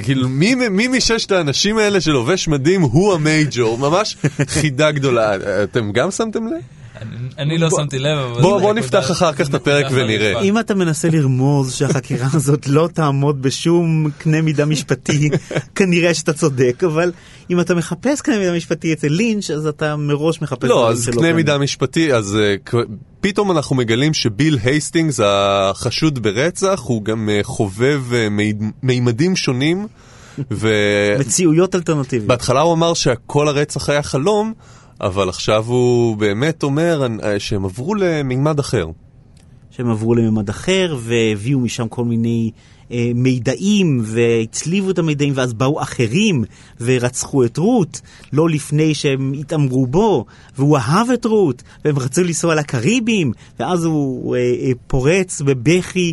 כאילו, 0.02 0.28
מי, 0.28 0.54
מי 0.54 0.88
מששת 0.88 1.32
האנשים 1.32 1.78
האלה 1.78 2.00
שלובש 2.00 2.48
מדים 2.48 2.82
הוא 2.82 3.14
המייג'ור? 3.14 3.78
ממש 3.78 4.16
חידה 4.46 4.90
גדולה. 4.90 5.36
אתם 5.62 5.92
גם 5.92 6.10
שמתם 6.10 6.46
לב? 6.46 6.79
אני- 7.38 7.58
לא 7.58 7.70
שמתי 7.70 7.98
לב, 7.98 8.18
אבל... 8.18 8.42
בוא, 8.42 8.74
נפתח 8.74 9.10
אחר 9.10 9.32
כך 9.32 9.48
את 9.48 9.54
הפרק 9.54 9.86
ונראה. 9.92 10.40
אם 10.40 10.58
אתה 10.58 10.74
מנסה 10.74 11.08
לרמוז 11.08 11.72
שהחקירה 11.74 12.28
הזאת 12.34 12.66
לא 12.66 12.88
תעמוד 12.94 13.42
בשום 13.42 14.06
קנה 14.18 14.42
מידה 14.42 14.64
משפטי, 14.64 15.30
כנראה 15.74 16.14
שאתה 16.14 16.32
צודק, 16.32 16.82
אבל 16.86 17.12
אם 17.50 17.60
אתה 17.60 17.74
מחפש 17.74 18.20
קנה 18.20 18.38
מידה 18.38 18.52
משפטי 18.56 18.92
אצל 18.92 19.08
לינץ', 19.08 19.50
אז 19.50 19.66
אתה 19.66 19.96
מראש 19.96 20.42
מחפש 20.42 20.68
לא, 20.68 20.90
אז 20.90 21.08
קנה. 21.12 21.32
מידה 21.32 21.58
משפטי, 21.58 22.14
אז 22.14 22.36
אה, 22.40 22.54
פתאום 23.20 23.50
אנחנו 23.50 23.76
מגלים 23.76 24.14
שביל 24.14 24.58
הייסטינגס, 24.64 25.20
החשוד 25.24 26.18
ברצח, 26.22 26.80
הוא 26.84 27.04
גם 27.04 27.28
אה, 27.32 27.40
חובב 27.42 28.02
אה, 28.14 28.28
מי- 28.28 28.52
מימדים 28.82 29.36
שונים, 29.36 29.86
ובהתחלה 30.38 31.18
מציאויות 31.26 31.74
אלטרנטיביות. 31.74 32.40
הוא 32.50 32.72
אמר 32.72 32.94
שכל 32.94 33.48
הרצח 33.48 33.88
היה 33.88 34.02
חלום, 34.02 34.52
אבל 35.00 35.28
עכשיו 35.28 35.64
הוא 35.66 36.16
באמת 36.16 36.62
אומר 36.62 37.06
אה, 37.22 37.40
שהם 37.40 37.64
עברו 37.64 37.94
למימד 37.94 38.58
אחר. 38.58 38.86
שהם 39.70 39.90
עברו 39.90 40.14
לממד 40.14 40.48
אחר 40.48 40.96
והביאו 41.00 41.60
משם 41.60 41.88
כל 41.88 42.04
מיני 42.04 42.50
אה, 42.92 43.10
מידעים 43.14 44.00
והצליבו 44.04 44.90
את 44.90 44.98
המידעים 44.98 45.32
ואז 45.36 45.52
באו 45.52 45.82
אחרים 45.82 46.44
ורצחו 46.80 47.44
את 47.44 47.58
רות 47.58 48.00
לא 48.32 48.48
לפני 48.48 48.94
שהם 48.94 49.32
התעמרו 49.40 49.86
בו 49.86 50.24
והוא 50.58 50.78
אהב 50.78 51.10
את 51.10 51.24
רות 51.24 51.62
והם 51.84 51.98
רצו 51.98 52.22
לנסוע 52.22 52.54
לקאריביים 52.54 53.32
ואז 53.60 53.84
הוא 53.84 54.36
אה, 54.36 54.40
אה, 54.40 54.70
פורץ 54.86 55.40
בבכי 55.40 56.12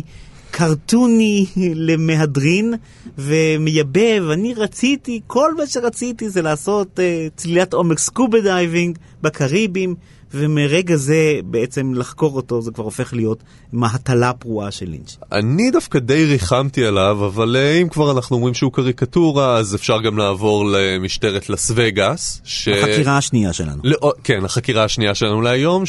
קרטוני 0.50 1.46
למהדרין 1.56 2.74
ומייבב, 3.18 4.24
אני 4.32 4.54
רציתי, 4.54 5.20
כל 5.26 5.54
מה 5.54 5.66
שרציתי 5.66 6.30
זה 6.30 6.42
לעשות 6.42 7.00
אה, 7.00 7.26
צלילת 7.36 7.74
עומק 7.74 7.98
scuba 7.98 8.40
diving 8.40 8.98
בקאריביים 9.22 9.94
ומרגע 10.34 10.96
זה 10.96 11.40
בעצם 11.44 11.94
לחקור 11.94 12.36
אותו 12.36 12.62
זה 12.62 12.70
כבר 12.70 12.84
הופך 12.84 13.14
להיות 13.14 13.42
מהטלה 13.72 14.32
פרועה 14.32 14.70
של 14.70 14.90
לינץ'. 14.90 15.16
אני 15.32 15.70
דווקא 15.70 15.98
די 15.98 16.24
ריחמתי 16.24 16.84
עליו, 16.84 17.26
אבל 17.26 17.56
אה, 17.56 17.74
אם 17.82 17.88
כבר 17.88 18.10
אנחנו 18.10 18.36
אומרים 18.36 18.54
שהוא 18.54 18.72
קריקטורה, 18.72 19.56
אז 19.56 19.74
אפשר 19.74 20.00
גם 20.00 20.18
לעבור 20.18 20.70
למשטרת 20.70 21.50
לס 21.50 21.70
וגאס. 21.74 22.40
ש... 22.44 22.68
החקירה 22.68 23.18
השנייה 23.18 23.52
שלנו. 23.52 23.80
לא, 23.84 24.12
כן, 24.24 24.44
החקירה 24.44 24.84
השנייה 24.84 25.14
שלנו 25.14 25.40
להיום, 25.42 25.86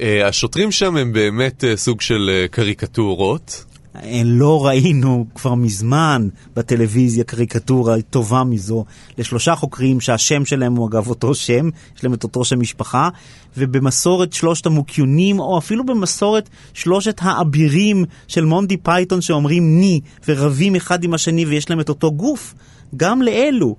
שהשוטרים 0.00 0.72
שם 0.72 0.96
הם 0.96 1.12
באמת 1.12 1.64
אה, 1.64 1.76
סוג 1.76 2.00
של 2.00 2.30
אה, 2.32 2.48
קריקטורות. 2.48 3.64
אה, 4.02 4.22
לא 4.24 4.66
ראינו 4.66 5.26
כבר 5.34 5.54
מזמן 5.54 6.28
בטלוויזיה 6.56 7.24
קריקטורה 7.24 7.96
טובה 8.10 8.44
מזו 8.44 8.84
לשלושה 9.18 9.54
חוקרים 9.54 10.00
שהשם 10.00 10.44
שלהם 10.44 10.76
הוא 10.76 10.88
אגב 10.88 11.08
אותו 11.08 11.34
שם, 11.34 11.68
יש 11.96 12.04
להם 12.04 12.14
את 12.14 12.22
אותו 12.22 12.44
שם 12.44 12.60
משפחה, 12.60 13.08
ובמסורת 13.56 14.32
שלושת 14.32 14.66
המוקיונים, 14.66 15.38
או 15.38 15.58
אפילו 15.58 15.86
במסורת 15.86 16.48
שלושת 16.74 17.18
האבירים 17.22 18.04
של 18.28 18.44
מונטי 18.44 18.76
פייתון 18.76 19.20
שאומרים 19.20 19.80
ני 19.80 20.00
ורבים 20.28 20.74
אחד 20.76 21.04
עם 21.04 21.14
השני 21.14 21.44
ויש 21.44 21.70
להם 21.70 21.80
את 21.80 21.88
אותו 21.88 22.12
גוף, 22.12 22.54
גם 22.96 23.22
לאלו. 23.22 23.76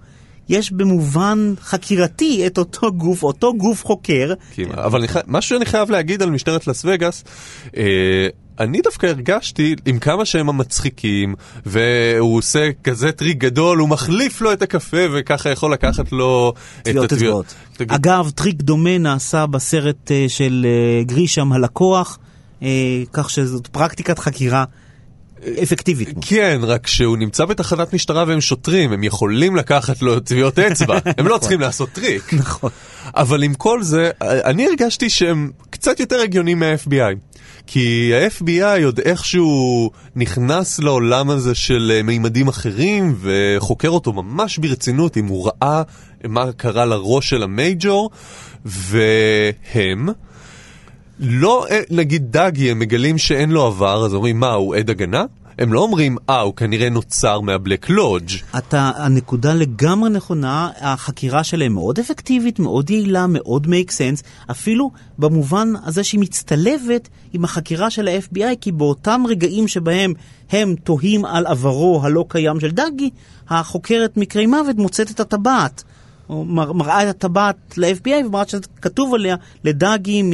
יש 0.49 0.71
במובן 0.71 1.53
חקירתי 1.61 2.47
את 2.47 2.57
אותו 2.57 2.93
גוף, 2.93 3.23
אותו 3.23 3.53
גוף 3.53 3.85
חוקר, 3.85 4.33
כמעט. 4.55 4.77
אבל 4.77 4.99
אני. 4.99 5.07
משהו 5.27 5.55
שאני 5.55 5.65
חייב 5.65 5.89
להגיד 5.91 6.21
על 6.21 6.29
משטרת 6.29 6.67
לס 6.67 6.85
וגאס, 6.85 7.23
אה, 7.77 8.27
אני 8.59 8.81
דווקא 8.81 9.07
הרגשתי 9.07 9.75
עם 9.85 9.99
כמה 9.99 10.25
שהם 10.25 10.49
המצחיקים, 10.49 11.35
והוא 11.65 12.37
עושה 12.37 12.69
כזה 12.83 13.11
טריק 13.11 13.37
גדול, 13.37 13.77
הוא 13.77 13.89
מחליף 13.89 14.41
לו 14.41 14.53
את 14.53 14.61
הקפה 14.61 14.97
וככה 15.13 15.49
יכול 15.49 15.73
לקחת 15.73 16.11
לו 16.11 16.53
את 16.79 16.83
טביעות 16.83 17.11
הטביעות. 17.11 17.55
אגב, 17.87 18.29
טריק 18.35 18.61
דומה 18.61 18.97
נעשה 18.97 19.45
בסרט 19.45 20.11
אה, 20.11 20.25
של 20.27 20.65
אה, 20.69 21.03
גרישם 21.03 21.53
הלקוח, 21.53 22.19
כך 23.13 23.29
שזאת 23.29 23.67
פרקטיקת 23.67 24.19
חקירה 24.19 24.65
אפקטיבית. 25.63 26.09
כן, 26.21 26.59
רק 26.63 26.87
שהוא 26.87 27.17
נמצא 27.17 27.45
בתחנת 27.45 27.93
משטרה 27.93 28.23
והם 28.27 28.41
שוטרים, 28.41 28.93
הם 28.93 29.03
יכולים 29.03 29.55
לקחת 29.55 30.01
לו 30.01 30.19
טביעות 30.19 30.59
אצבע, 30.59 30.97
הם 31.17 31.27
לא 31.27 31.37
צריכים 31.37 31.59
לעשות 31.59 31.89
טריק. 31.89 32.33
נכון. 32.33 32.69
אבל 33.15 33.43
עם 33.43 33.53
כל 33.53 33.83
זה, 33.83 34.09
אני 34.21 34.67
הרגשתי 34.67 35.09
שהם 35.09 35.51
קצת 35.69 35.99
יותר 35.99 36.19
הגיוניים 36.19 36.59
מה-FBI. 36.59 37.37
כי 37.67 38.11
ה-FBI 38.15 38.85
עוד 38.85 38.99
איכשהו 38.99 39.91
נכנס 40.15 40.79
לעולם 40.79 41.29
הזה 41.29 41.55
של 41.55 41.91
אה, 41.95 42.03
מימדים 42.03 42.47
אחרים 42.47 43.15
וחוקר 43.21 43.89
אותו 43.89 44.13
ממש 44.13 44.57
ברצינות 44.57 45.17
אם 45.17 45.27
הוא 45.27 45.49
ראה 45.49 45.81
מה 46.23 46.51
קרה 46.51 46.85
לראש 46.85 47.29
של 47.29 47.43
המייג'ור 47.43 48.09
והם 48.65 50.09
לא, 51.19 51.65
אה, 51.69 51.81
נגיד 51.89 52.31
דאגי, 52.31 52.71
הם 52.71 52.79
מגלים 52.79 53.17
שאין 53.17 53.49
לו 53.49 53.65
עבר, 53.65 54.05
אז 54.05 54.13
אומרים, 54.13 54.39
מה, 54.39 54.53
הוא 54.53 54.75
עד 54.75 54.89
הגנה? 54.89 55.25
הם 55.59 55.73
לא 55.73 55.79
אומרים, 55.79 56.17
אה, 56.29 56.41
הוא 56.41 56.53
כנראה 56.53 56.89
נוצר 56.89 57.41
מהבלק 57.41 57.89
לודג'. 57.89 58.31
אתה, 58.57 58.91
הנקודה 58.95 59.53
לגמרי 59.53 60.09
נכונה, 60.09 60.69
החקירה 60.81 61.43
שלהם 61.43 61.73
מאוד 61.73 61.99
אפקטיבית, 61.99 62.59
מאוד 62.59 62.89
יעילה, 62.89 63.25
מאוד 63.27 63.67
make 63.67 63.89
sense, 63.89 64.23
אפילו 64.51 64.91
במובן 65.17 65.73
הזה 65.85 66.03
שהיא 66.03 66.19
מצטלבת 66.19 67.09
עם 67.33 67.43
החקירה 67.43 67.89
של 67.89 68.07
ה-FBI, 68.07 68.55
כי 68.61 68.71
באותם 68.71 69.23
רגעים 69.27 69.67
שבהם 69.67 70.13
הם 70.51 70.75
תוהים 70.83 71.25
על 71.25 71.47
עברו 71.47 72.01
הלא 72.03 72.25
קיים 72.27 72.59
של 72.59 72.71
דאגי, 72.71 73.09
החוקרת 73.49 74.17
מקרי 74.17 74.45
מוות 74.45 74.75
מוצאת 74.75 75.11
את 75.11 75.19
הטבעת. 75.19 75.83
או 76.29 76.45
מר- 76.45 76.73
מראה 76.73 77.03
את 77.03 77.07
הטבעת 77.07 77.77
ל-FBI 77.77 78.25
ומראה 78.25 78.43
שכתוב 78.47 79.13
עליה 79.13 79.35
לדאגי 79.63 80.21
מ... 80.23 80.31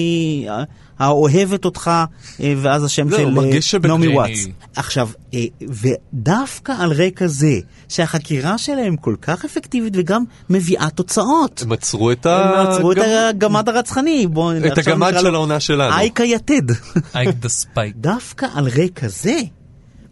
האוהבת 0.99 1.65
אותך, 1.65 1.91
אה, 2.39 2.53
ואז 2.58 2.84
השם 2.84 3.10
זהו, 3.10 3.19
של 3.62 3.79
אה, 3.84 3.88
נעמי. 3.88 4.08
וואטס. 4.08 4.47
עכשיו, 4.75 5.10
אה, 5.34 5.39
ודווקא 5.62 6.71
על 6.79 6.91
רקע 6.91 7.27
זה, 7.27 7.60
שהחקירה 7.89 8.58
שלהם 8.58 8.97
כל 8.97 9.15
כך 9.21 9.45
אפקטיבית 9.45 9.93
וגם 9.97 10.23
מביאה 10.49 10.89
תוצאות. 10.89 11.62
הם 11.62 11.71
עצרו 11.71 12.12
את 12.12 12.25
הם 12.25 12.32
ה... 12.32 12.62
עצרו 12.62 12.91
את 12.91 12.97
הגמד 13.29 13.69
הרצחני, 13.69 14.27
בואו 14.27 14.58
את 14.58 14.77
הגמד 14.77 15.13
של 15.21 15.36
העונה 15.36 15.60
שלנו. 15.60 15.93
אייק 15.93 17.36
היתד. 17.39 17.50
Ike 17.50 17.61
the 17.61 17.73
Spike. 17.73 17.96
דווקא 17.95 18.45
על 18.53 18.67
רקע 18.67 19.08
זה 19.08 19.39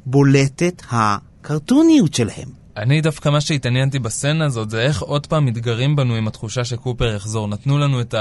בולטת 0.05 0.81
הקרטוניות 0.91 2.13
שלהם. 2.13 2.60
אני 2.77 3.01
דווקא 3.01 3.29
מה 3.29 3.41
שהתעניינתי 3.41 3.99
בסצנה 3.99 4.45
הזאת 4.45 4.69
זה 4.69 4.81
איך 4.81 5.01
עוד 5.01 5.27
פעם 5.27 5.45
מתגרים 5.45 5.95
בנו 5.95 6.15
עם 6.15 6.27
התחושה 6.27 6.65
שקופר 6.65 7.15
יחזור. 7.15 7.47
נתנו 7.47 7.77
לנו 7.77 8.01
את 8.01 8.15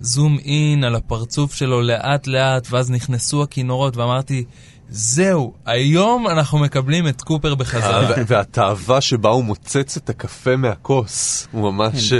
הזום 0.00 0.38
אין 0.44 0.84
על 0.84 0.94
הפרצוף 0.94 1.54
שלו 1.54 1.82
לאט 1.82 2.26
לאט, 2.26 2.66
ואז 2.70 2.90
נכנסו 2.90 3.42
הכינורות 3.42 3.96
ואמרתי, 3.96 4.44
זהו, 4.88 5.54
היום 5.66 6.28
אנחנו 6.28 6.58
מקבלים 6.58 7.08
את 7.08 7.22
קופר 7.22 7.54
בחזרה. 7.54 8.10
אה, 8.10 8.22
והתאווה 8.26 9.00
שבה 9.00 9.28
הוא 9.28 9.44
מוצץ 9.44 9.96
את 9.96 10.10
הקפה 10.10 10.56
מהכוס, 10.56 11.48
הוא 11.52 11.72
ממש... 11.72 12.12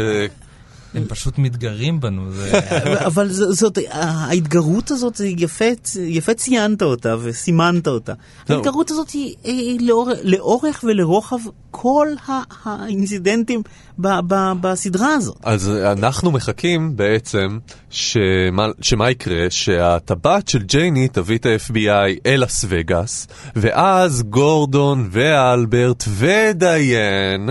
הם 0.94 1.04
פשוט 1.08 1.38
מתגרים 1.38 2.00
בנו. 2.00 2.32
זה... 2.32 2.52
אבל 3.06 3.28
ז- 3.32 3.58
זאת, 3.60 3.78
ההתגרות 3.90 4.90
הזאת, 4.90 5.14
זה 5.14 5.28
יפה, 5.28 5.64
יפה 6.00 6.34
ציינת 6.34 6.82
אותה 6.82 7.16
וסימנת 7.20 7.88
אותה. 7.88 8.12
לא. 8.50 8.54
ההתגרות 8.54 8.90
הזאת 8.90 9.10
היא, 9.10 9.34
היא 9.44 9.80
לאורך, 9.88 10.18
לאורך 10.22 10.84
ולרוחב 10.88 11.36
כל 11.70 12.08
ה- 12.28 12.42
האינסידנטים 12.68 13.62
ב, 13.98 14.08
ב, 14.26 14.34
בסדרה 14.60 15.14
הזאת. 15.14 15.36
אז 15.42 15.68
אנחנו 15.70 16.30
מחכים 16.30 16.96
בעצם 16.96 17.58
שמה, 17.90 18.66
שמה 18.80 19.10
יקרה, 19.10 19.46
שהטבעת 19.50 20.48
של 20.48 20.62
ג'ייני 20.62 21.08
תביא 21.08 21.38
את 21.38 21.46
ה-FBI 21.46 22.20
אל 22.26 22.42
לס 22.44 22.64
וגאס, 22.68 23.26
ואז 23.56 24.22
גורדון 24.22 25.08
ואלברט 25.12 26.04
ודיין 26.08 27.48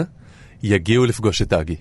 יגיעו 0.64 1.06
לפגוש 1.06 1.42
את 1.42 1.48
דאגי. 1.50 1.76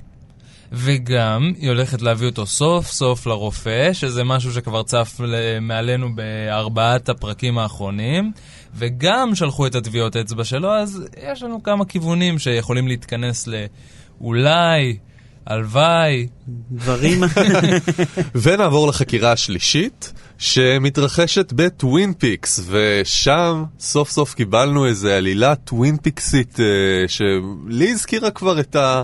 וגם, 0.72 1.52
היא 1.58 1.68
הולכת 1.68 2.02
להביא 2.02 2.26
אותו 2.26 2.46
סוף 2.46 2.86
סוף 2.86 3.26
לרופא, 3.26 3.92
שזה 3.92 4.24
משהו 4.24 4.52
שכבר 4.52 4.82
צף 4.82 5.20
מעלינו 5.60 6.14
בארבעת 6.14 7.08
הפרקים 7.08 7.58
האחרונים, 7.58 8.32
וגם 8.74 9.34
שלחו 9.34 9.66
את 9.66 9.74
הטביעות 9.74 10.16
אצבע 10.16 10.44
שלו, 10.44 10.74
אז 10.74 11.04
יש 11.32 11.42
לנו 11.42 11.62
כמה 11.62 11.84
כיוונים 11.84 12.38
שיכולים 12.38 12.88
להתכנס 12.88 13.48
לאולי, 14.20 14.96
הלוואי. 15.46 16.26
דברים... 16.70 17.20
ונעבור 18.42 18.88
לחקירה 18.88 19.32
השלישית, 19.32 20.12
שמתרחשת 20.38 21.52
בטווין 21.52 22.14
פיקס, 22.14 22.60
ושם 22.66 23.64
סוף 23.80 24.10
סוף 24.10 24.34
קיבלנו 24.34 24.86
איזה 24.86 25.16
עלילה 25.16 25.54
טווין 25.54 25.96
פיקסית, 25.96 26.60
אה, 26.60 26.64
שלי 27.08 27.90
הזכירה 27.90 28.30
כבר 28.30 28.60
את 28.60 28.76
ה... 28.76 29.02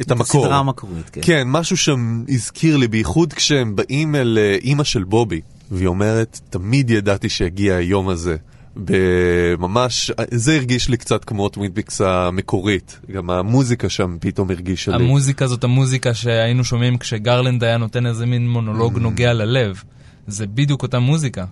את 0.00 0.10
המקור. 0.10 0.44
הסדרה 0.44 0.58
המקורית, 0.58 1.10
כן. 1.10 1.20
כן, 1.24 1.42
משהו 1.46 1.76
שם 1.76 2.24
הזכיר 2.28 2.76
לי, 2.76 2.88
בייחוד 2.88 3.32
כשהם 3.32 3.76
באים 3.76 4.14
אל 4.14 4.38
אה, 4.40 4.56
אימא 4.62 4.84
של 4.84 5.04
בובי, 5.04 5.40
והיא 5.70 5.86
אומרת, 5.86 6.40
תמיד 6.50 6.90
ידעתי 6.90 7.28
שיגיע 7.28 7.74
היום 7.74 8.08
הזה. 8.08 8.36
בממש, 8.76 10.10
זה 10.30 10.54
הרגיש 10.56 10.88
לי 10.88 10.96
קצת 10.96 11.24
כמו 11.24 11.48
טווין 11.48 11.72
פיקס 11.72 12.00
המקורית, 12.00 13.00
גם 13.12 13.30
המוזיקה 13.30 13.88
שם 13.88 14.16
פתאום 14.20 14.50
הרגישה 14.50 14.96
לי. 14.96 15.04
המוזיקה 15.04 15.46
זאת 15.46 15.64
המוזיקה 15.64 16.14
שהיינו 16.14 16.64
שומעים 16.64 16.98
כשגרלנד 16.98 17.64
היה 17.64 17.76
נותן 17.76 18.06
איזה 18.06 18.26
מין 18.26 18.48
מונולוג 18.48 18.96
Mm. 18.96 19.00
נוגע 19.00 19.32
ללב. 19.32 19.82
זה 20.26 20.46
בדיוק 20.46 20.82
אותה 20.82 20.98
מוזיקה. 20.98 21.44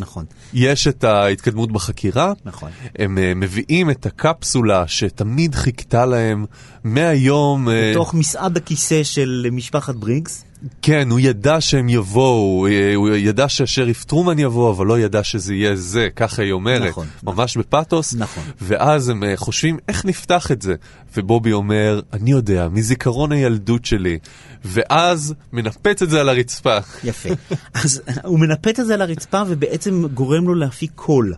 נכון, 0.00 0.24
יש 0.52 0.86
את 0.86 1.04
ההתקדמות 1.04 1.72
בחקירה, 1.72 2.32
נכון. 2.44 2.70
הם 2.98 3.18
אה, 3.18 3.32
מביאים 3.36 3.90
את 3.90 4.06
הקפסולה 4.06 4.88
שתמיד 4.88 5.54
חיכתה 5.54 6.06
להם 6.06 6.46
מהיום, 6.84 7.68
אה, 7.68 7.90
בתוך 7.90 8.14
מסעד 8.14 8.56
הכיסא 8.56 9.02
של 9.02 9.46
משפחת 9.52 9.94
ברינקס. 9.94 10.44
כן, 10.82 11.10
הוא 11.10 11.20
ידע 11.20 11.60
שהם 11.60 11.88
יבואו, 11.88 12.66
אה, 12.66 12.94
הוא 12.94 13.08
ידע 13.08 13.48
שהשריף 13.48 14.04
טרומן 14.04 14.38
יבוא, 14.38 14.70
אבל 14.70 14.86
לא 14.86 14.98
ידע 14.98 15.24
שזה 15.24 15.54
יהיה 15.54 15.76
זה, 15.76 16.08
ככה 16.16 16.42
היא 16.42 16.52
אומרת, 16.52 16.88
נכון. 16.90 17.06
ממש 17.22 17.56
בפאתוס, 17.56 18.14
נכון. 18.14 18.44
ואז 18.60 19.08
הם 19.08 19.24
אה, 19.24 19.36
חושבים 19.36 19.78
איך 19.88 20.04
נפתח 20.04 20.50
את 20.52 20.62
זה, 20.62 20.74
ובובי 21.16 21.52
אומר, 21.52 22.00
אני 22.12 22.30
יודע, 22.30 22.68
מזיכרון 22.68 23.32
הילדות 23.32 23.84
שלי, 23.84 24.18
ואז 24.64 25.34
מנפץ 25.52 26.02
את 26.02 26.10
זה 26.10 26.20
על 26.20 26.28
הרצפה. 26.28 26.78
יפה. 27.04 27.28
אז 27.74 28.02
הוא 28.24 28.38
מנפץ 28.38 28.80
את 28.80 28.86
זה 28.86 28.94
על 28.94 29.02
הרצפה 29.02 29.42
ובעצם 29.48 30.06
גורם 30.14 30.44
לו 30.44 30.54
להפיק 30.54 30.92
קול. 30.94 31.34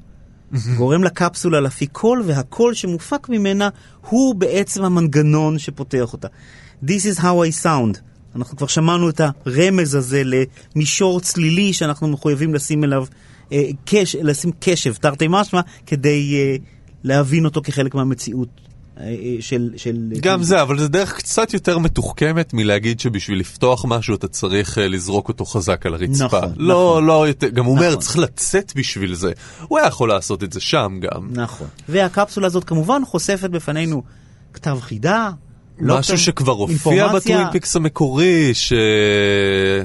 גורם 0.76 1.04
לקפסולה 1.04 1.60
להפיק 1.60 1.90
קול, 1.92 2.22
והקול 2.26 2.74
שמופק 2.74 3.28
ממנה 3.28 3.68
הוא 4.08 4.34
בעצם 4.34 4.84
המנגנון 4.84 5.58
שפותח 5.58 6.12
אותה. 6.12 6.28
This 6.84 7.04
is 7.14 7.18
how 7.18 7.22
I 7.22 7.64
sound. 7.64 7.98
אנחנו 8.36 8.56
כבר 8.56 8.66
שמענו 8.66 9.08
את 9.08 9.20
הרמז 9.20 9.94
הזה 9.94 10.22
למישור 10.24 11.20
צלילי 11.20 11.72
שאנחנו 11.72 12.08
מחויבים 12.08 12.54
לשים 12.54 12.84
אליו, 12.84 13.04
אה, 13.52 13.68
קש, 13.84 14.16
לשים 14.22 14.50
קשב, 14.60 14.94
תרתי 14.94 15.26
משמע, 15.28 15.60
כדי 15.86 16.34
אה, 16.34 16.56
להבין 17.04 17.44
אותו 17.44 17.60
כחלק 17.64 17.94
מהמציאות 17.94 18.48
אה, 19.00 19.04
אה, 19.04 19.36
של... 19.40 19.70
של 19.76 20.12
גם 20.20 20.42
זה, 20.42 20.62
אבל 20.62 20.78
זה 20.78 20.88
דרך 20.88 21.12
קצת 21.16 21.54
יותר 21.54 21.78
מתוחכמת 21.78 22.54
מלהגיד 22.54 23.00
שבשביל 23.00 23.40
לפתוח 23.40 23.84
משהו 23.88 24.14
אתה 24.14 24.28
צריך 24.28 24.78
אה, 24.78 24.88
לזרוק 24.88 25.28
אותו 25.28 25.44
חזק 25.44 25.86
על 25.86 25.94
הרצפה. 25.94 26.24
נכון, 26.24 26.52
לא, 26.56 26.90
נכון. 26.90 27.04
לא, 27.04 27.28
יותר- 27.28 27.48
גם 27.48 27.64
הוא 27.64 27.74
אומר, 27.76 27.88
נכון. 27.88 28.00
צריך 28.00 28.18
לצאת 28.18 28.72
בשביל 28.76 29.14
זה. 29.14 29.32
הוא 29.68 29.78
היה 29.78 29.88
יכול 29.88 30.08
לעשות 30.08 30.44
את 30.44 30.52
זה 30.52 30.60
שם 30.60 30.98
גם. 31.00 31.28
נכון. 31.30 31.66
והקפסולה 31.88 32.46
הזאת 32.46 32.64
כמובן 32.64 33.02
חושפת 33.06 33.50
בפנינו 33.50 34.02
כתב 34.52 34.78
חידה. 34.80 35.30
לא 35.78 35.98
משהו 35.98 36.18
שכבר 36.18 36.52
הופיע 36.52 36.74
אינפורמציה. 36.74 37.08
בטווין 37.08 37.50
פיקס 37.52 37.76
המקורי, 37.76 38.52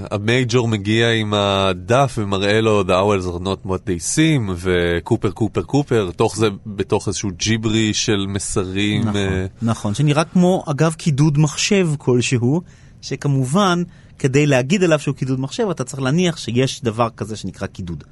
שהמייג'ור 0.09 0.67
מגיע 0.67 1.11
עם 1.11 1.33
הדף 1.33 2.15
ומראה 2.17 2.61
לו 2.61 2.81
The 2.81 2.85
owls 2.85 3.25
are 3.25 3.43
not 3.43 3.69
what 3.69 3.79
they 3.87 4.15
seem, 4.15 4.51
וקופר 4.55 5.31
קופר 5.31 5.61
קופר, 5.61 6.11
תוך 6.15 6.37
זה 6.37 6.47
בתוך 6.65 7.07
איזשהו 7.07 7.29
ג'יבריש 7.37 7.93
של 7.93 8.25
מסרים. 8.27 9.01
נכון, 9.01 9.15
אה, 9.15 9.45
נכון, 9.61 9.93
שנראה 9.93 10.23
כמו 10.23 10.63
אגב 10.67 10.93
קידוד 10.93 11.37
מחשב 11.37 11.89
כלשהו, 11.97 12.61
שכמובן 13.01 13.83
כדי 14.19 14.45
להגיד 14.45 14.83
עליו 14.83 14.99
שהוא 14.99 15.15
קידוד 15.15 15.39
מחשב 15.39 15.69
אתה 15.71 15.83
צריך 15.83 16.01
להניח 16.01 16.37
שיש 16.37 16.83
דבר 16.83 17.07
כזה 17.17 17.35
שנקרא 17.35 17.67
קידוד. 17.67 18.03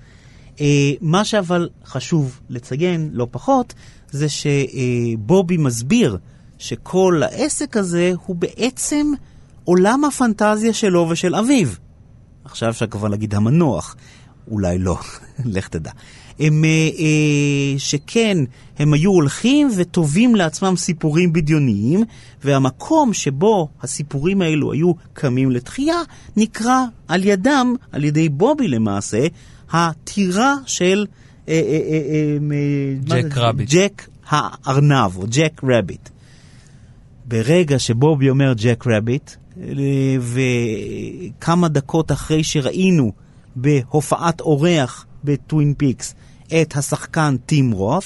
אה, 0.62 0.92
מה 1.02 1.26
שאבל 1.26 1.70
חשוב 1.86 2.40
לציין 2.50 3.10
לא 3.14 3.28
פחות 3.32 3.74
זה 4.12 4.28
שבובי 4.30 5.58
מסביר 5.58 6.18
שכל 6.60 7.22
העסק 7.26 7.78
הזה 7.78 8.14
הוא 8.26 8.36
בעצם 8.36 9.14
עולם 9.64 10.06
הפנטזיה 10.06 10.74
שלו 10.74 11.08
ושל 11.10 11.36
אביו. 11.36 11.68
עכשיו 12.46 12.70
אפשר 12.70 12.88
כבר 12.88 13.08
להגיד 13.08 13.36
המנוח, 13.36 13.96
אולי 14.52 14.78
לא, 14.78 14.98
לך 15.56 15.68
תדע. 15.68 15.92
הם, 16.40 16.64
אה, 16.66 16.70
אה, 16.70 17.80
שכן, 17.80 18.38
הם 18.80 18.94
היו 18.94 19.12
הולכים 19.12 19.70
וטובים 19.78 20.36
לעצמם 20.36 20.76
סיפורים 20.76 21.34
בדיוניים, 21.34 22.04
והמקום 22.44 23.14
שבו 23.14 23.70
הסיפורים 23.82 24.42
האלו 24.42 24.72
היו 24.72 24.92
קמים 25.14 25.52
לתחייה, 25.52 26.02
נקרא 26.38 26.84
על 27.08 27.24
ידם, 27.24 27.76
על 27.92 28.04
ידי 28.04 28.30
בובי 28.30 28.68
למעשה, 28.68 29.28
הטירה 29.72 30.56
של... 30.66 31.06
אה, 31.50 31.54
אה, 31.54 31.60
אה, 31.60 32.38
אה, 32.52 33.22
Jack? 33.22 33.38
Rabbit. 33.38 33.70
ג'ק 33.70 34.08
הארנב, 34.30 35.18
או 35.18 35.26
Jack 35.30 35.62
Rabbit. 35.64 36.10
ברגע 37.28 37.80
שבובי 37.80 38.30
אומר 38.30 38.54
Jack 38.58 38.88
Rabbit, 38.88 39.32
אה, 39.62 39.74
וכמה 41.40 41.68
דקות 41.68 42.12
אחרי 42.12 42.44
שראינו 42.44 43.12
בהופעת 43.56 44.42
אורח 44.42 45.06
בטווין 45.24 45.74
פיקס 45.78 46.16
את 46.62 46.78
השחקן 46.78 47.36
טים 47.46 47.72
רות, 47.72 48.04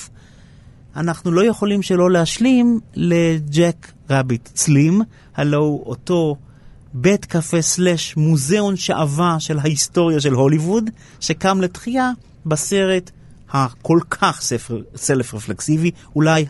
אנחנו 0.95 1.31
לא 1.31 1.45
יכולים 1.45 1.81
שלא 1.81 2.11
להשלים 2.11 2.79
ל 2.95 3.15
Jack 3.15 3.91
Rabbit. 4.09 4.49
Slim's, 4.53 5.01
הלו 5.35 5.83
אותו 5.85 6.35
בית 6.93 7.25
קפה 7.25 7.61
סלאש 7.61 8.17
מוזיאון 8.17 8.75
שעווה 8.75 9.39
של 9.39 9.59
ההיסטוריה 9.59 10.19
של 10.19 10.33
הוליווד, 10.33 10.89
שקם 11.19 11.61
לתחייה 11.61 12.11
בסרט 12.45 13.11
הכל 13.51 13.99
כך 14.09 14.41
סלף 14.95 15.33
רפלקסיבי, 15.33 15.91
אולי 16.15 16.45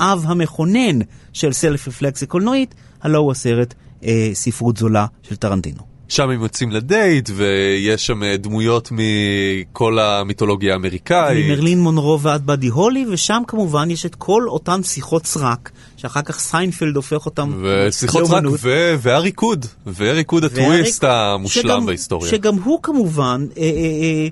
האב 0.00 0.24
המכונן 0.26 0.98
של 1.32 1.52
סלף 1.52 1.88
רפלקסיה 1.88 2.28
קולנועית, 2.28 2.74
הלו 3.02 3.18
הוא 3.18 3.32
הסרט 3.32 3.74
אה, 4.04 4.30
ספרות 4.34 4.76
זולה 4.76 5.06
של 5.22 5.36
טרנטינו. 5.36 5.80
שם 6.08 6.30
הם 6.30 6.42
יוצאים 6.42 6.70
לדייט, 6.70 7.30
ויש 7.34 8.06
שם 8.06 8.22
אה, 8.22 8.36
דמויות 8.36 8.88
מכל 8.92 9.98
המיתולוגיה 9.98 10.72
האמריקאית. 10.72 11.46
ממרלין 11.46 11.80
מונרו 11.80 12.20
ועד 12.20 12.46
באדי 12.46 12.66
הולי, 12.68 13.04
ושם 13.10 13.42
כמובן 13.48 13.90
יש 13.90 14.06
את 14.06 14.14
כל 14.14 14.44
אותן 14.48 14.82
שיחות 14.82 15.26
סרק, 15.26 15.70
שאחר 15.96 16.22
כך 16.22 16.38
סיינפלד 16.38 16.96
הופך 16.96 17.26
אותם 17.26 17.52
ושיחות 17.62 18.22
סרק, 18.24 18.30
לאומנות. 18.30 18.60
ו- 18.62 18.94
והריקוד, 18.98 19.66
והריקוד 19.86 20.44
הטוויסט 20.44 21.04
והריק- 21.04 21.14
המושלם 21.14 21.62
שגם- 21.62 21.86
בהיסטוריה. 21.86 22.30
שגם 22.30 22.54
הוא 22.64 22.78
כמובן 22.82 23.46
אה, 23.56 23.62
אה, 23.62 23.68
אה, 23.68 24.28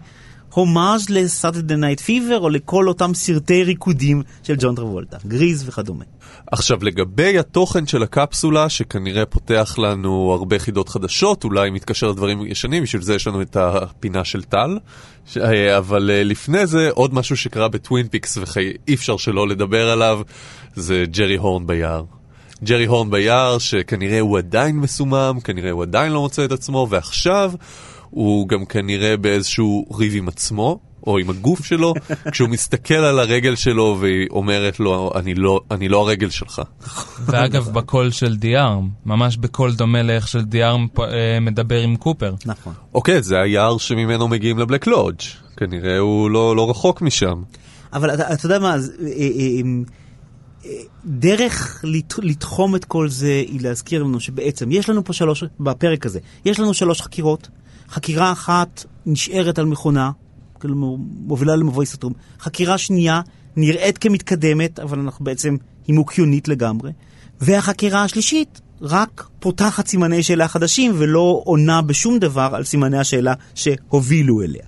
הומאז' 0.54 1.10
ל 1.10 1.17
Saturday 1.17 1.76
Night 1.76 2.00
Fever, 2.00 2.40
או 2.40 2.48
לכל 2.48 2.88
אותם 2.88 3.14
סרטי 3.14 3.64
ריקודים 3.64 4.22
של 4.42 4.54
ג'ון 4.58 4.74
טרבולטה, 4.74 5.16
גריז 5.26 5.68
וכדומה. 5.68 6.04
עכשיו, 6.52 6.78
לגבי 6.82 7.38
התוכן 7.38 7.86
של 7.86 8.02
הקפסולה, 8.02 8.68
שכנראה 8.68 9.26
פותח 9.26 9.74
לנו 9.78 10.32
הרבה 10.32 10.58
חידות 10.58 10.88
חדשות, 10.88 11.44
אולי 11.44 11.70
מתקשר 11.70 12.08
לדברים 12.08 12.46
ישנים, 12.46 12.82
בשביל 12.82 13.02
זה 13.02 13.14
יש 13.14 13.26
לנו 13.26 13.42
את 13.42 13.56
הפינה 13.56 14.24
של 14.24 14.42
טל. 14.42 14.78
ש- 15.26 15.38
אה, 15.38 15.78
אבל 15.78 16.10
אה, 16.10 16.24
לפני 16.24 16.66
זה, 16.66 16.88
עוד 16.92 17.14
משהו 17.14 17.36
שקרה 17.36 17.68
בטווין 17.68 18.08
פיקס, 18.08 18.38
ואי 18.38 18.94
אפשר 18.94 19.16
שלא 19.16 19.48
לדבר 19.48 19.90
עליו, 19.90 20.20
זה 20.74 21.04
ג'רי 21.10 21.36
הורן 21.36 21.66
ביער. 21.66 22.04
ג'רי 22.64 22.84
הורן 22.84 23.10
ביער, 23.10 23.58
שכנראה 23.58 24.20
הוא 24.20 24.38
עדיין 24.38 24.76
מסומם, 24.76 25.38
כנראה 25.44 25.70
הוא 25.70 25.82
עדיין 25.82 26.12
לא 26.12 26.20
מוצא 26.20 26.44
את 26.44 26.52
עצמו, 26.52 26.86
ועכשיו 26.90 27.52
הוא 28.14 28.48
גם 28.48 28.64
כנראה 28.64 29.16
באיזשהו 29.16 29.86
ריב 29.98 30.12
עם 30.16 30.28
עצמו, 30.28 30.78
או 31.06 31.18
עם 31.18 31.30
הגוף 31.30 31.64
שלו, 31.64 31.94
כשהוא 32.32 32.48
מסתכל 32.48 32.94
על 32.94 33.18
הרגל 33.18 33.54
שלו 33.56 33.96
והיא 34.00 34.26
אומרת 34.30 34.80
לו, 34.80 35.10
אני 35.14 35.34
לא, 35.34 35.60
אני 35.70 35.88
לא 35.88 36.00
הרגל 36.00 36.30
שלך. 36.30 36.62
ואגב, 37.26 37.68
בקול 37.78 38.10
של 38.10 38.36
דיארם, 38.36 38.88
ממש 39.06 39.36
בקול 39.36 39.74
דומה 39.74 40.02
לאיך 40.02 40.28
של 40.28 40.42
דיארם 40.44 40.86
אה, 40.98 41.04
מדבר 41.40 41.80
עם 41.80 41.96
קופר. 41.96 42.34
נכון. 42.46 42.72
אוקיי, 42.94 43.22
זה 43.22 43.40
היער 43.40 43.78
שממנו 43.78 44.28
מגיעים 44.28 44.58
לבלק 44.58 44.86
לודג'. 44.86 45.20
כנראה 45.56 45.98
הוא 45.98 46.30
לא, 46.30 46.56
לא 46.56 46.70
רחוק 46.70 47.02
משם. 47.02 47.42
אבל 47.92 48.14
אתה, 48.14 48.32
אתה 48.34 48.46
יודע 48.46 48.58
מה, 48.58 48.74
אז, 48.74 48.92
אה, 49.02 49.06
אה, 49.08 49.60
אה, 50.66 50.70
דרך 51.04 51.80
לת- 51.84 52.18
לתחום 52.22 52.76
את 52.76 52.84
כל 52.84 53.08
זה 53.08 53.42
היא 53.48 53.60
להזכיר 53.62 54.02
לנו 54.02 54.20
שבעצם 54.20 54.72
יש 54.72 54.88
לנו 54.88 55.04
פה 55.04 55.12
שלוש, 55.12 55.44
בפרק 55.60 56.06
הזה, 56.06 56.18
יש 56.44 56.60
לנו 56.60 56.74
שלוש 56.74 57.00
חקירות. 57.00 57.48
חקירה 57.94 58.32
אחת 58.32 58.84
נשארת 59.06 59.58
על 59.58 59.66
מכונה, 59.66 60.10
כלומר 60.58 61.04
מובילה 61.26 61.56
למבוי 61.56 61.86
סתום. 61.86 62.12
חקירה 62.40 62.78
שנייה 62.78 63.20
נראית 63.56 63.98
כמתקדמת, 63.98 64.78
אבל 64.80 64.98
אנחנו 64.98 65.24
בעצם, 65.24 65.56
היא 65.86 65.94
מוקיונית 65.94 66.48
לגמרי. 66.48 66.92
והחקירה 67.40 68.02
השלישית 68.02 68.60
רק 68.82 69.28
פותחת 69.40 69.86
סימני 69.86 70.22
שאלה 70.22 70.48
חדשים 70.48 70.92
ולא 70.94 71.42
עונה 71.44 71.82
בשום 71.82 72.18
דבר 72.18 72.50
על 72.54 72.64
סימני 72.64 72.98
השאלה 72.98 73.34
שהובילו 73.54 74.42
אליה. 74.42 74.64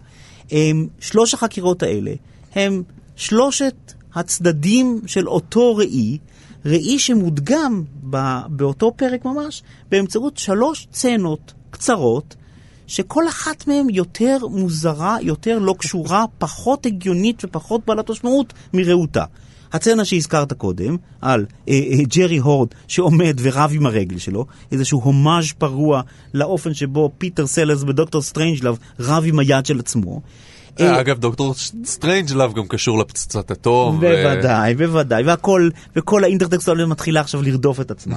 הם, 0.51 0.87
שלוש 1.01 1.35
החקירות 1.35 1.83
האלה 1.83 2.12
הם 2.55 2.83
שלושת 3.17 3.93
הצדדים 4.15 5.01
של 5.07 5.29
אותו 5.29 5.77
ראי, 5.77 6.19
ראי 6.65 6.99
שמודגם 6.99 7.83
ב, 8.11 8.39
באותו 8.49 8.93
פרק 8.97 9.25
ממש 9.25 9.62
באמצעות 9.91 10.37
שלוש 10.37 10.89
סצנות 10.93 11.53
קצרות, 11.71 12.37
שכל 12.87 13.29
אחת 13.29 13.66
מהן 13.66 13.87
יותר 13.90 14.38
מוזרה, 14.51 15.16
יותר 15.22 15.59
לא 15.59 15.75
קשורה, 15.79 16.25
פחות 16.38 16.87
הגיונית 16.87 17.44
ופחות 17.44 17.81
בעלת 17.87 18.11
משמעות 18.11 18.53
מרעותה. 18.75 19.25
הצצנה 19.72 20.05
שהזכרת 20.05 20.53
קודם, 20.53 20.96
על 21.20 21.46
אה, 21.68 21.75
אה, 21.75 22.05
ג'רי 22.16 22.38
הורד 22.38 22.68
שעומד 22.88 23.37
ורב 23.42 23.70
עם 23.75 23.87
הרגל 23.87 24.18
שלו, 24.18 24.46
איזשהו 24.72 25.01
הומאז' 25.01 25.53
פרוע 25.53 26.01
לאופן 26.35 26.75
שבו 26.75 27.11
פיטר 27.18 27.46
סלרס 27.46 27.83
בדוקטור 27.83 28.22
סטרנג'לב 28.22 28.79
רב 29.01 29.25
עם 29.27 29.38
היד 29.38 29.66
של 29.66 29.79
עצמו. 29.79 30.20
אה, 30.81 31.01
אגב, 31.01 31.18
דוקטור 31.18 31.55
סטרנג'לאב 31.85 32.53
גם 32.53 32.66
קשור 32.68 32.99
לפצצת 32.99 33.51
אטום. 33.51 33.96
ו- 33.96 34.01
בוודאי, 34.01 34.75
בוודאי, 34.75 35.22
והכל, 35.22 35.68
וכל 35.96 36.25
האינטרטקסטואליות 36.25 36.88
מתחילה 36.88 37.20
עכשיו 37.20 37.42
לרדוף 37.42 37.81
את 37.81 37.90
עצמה. 37.90 38.16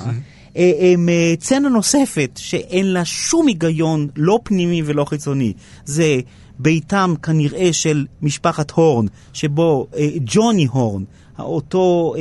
אה, 0.58 0.72
אה, 1.10 1.34
סצנה 1.42 1.70
נוספת 1.70 2.30
שאין 2.36 2.86
לה 2.86 3.06
שום 3.06 3.48
היגיון, 3.48 4.08
לא 4.16 4.40
פנימי 4.44 4.82
ולא 4.86 5.06
חיצוני, 5.06 5.54
זה 5.86 6.20
ביתם 6.60 7.14
כנראה 7.24 7.74
של 7.74 8.06
משפחת 8.22 8.72
הורן, 8.72 9.06
שבו 9.34 9.88
אה, 9.98 10.10
ג'וני 10.26 10.66
הורן, 10.66 11.04
אותו 11.40 12.14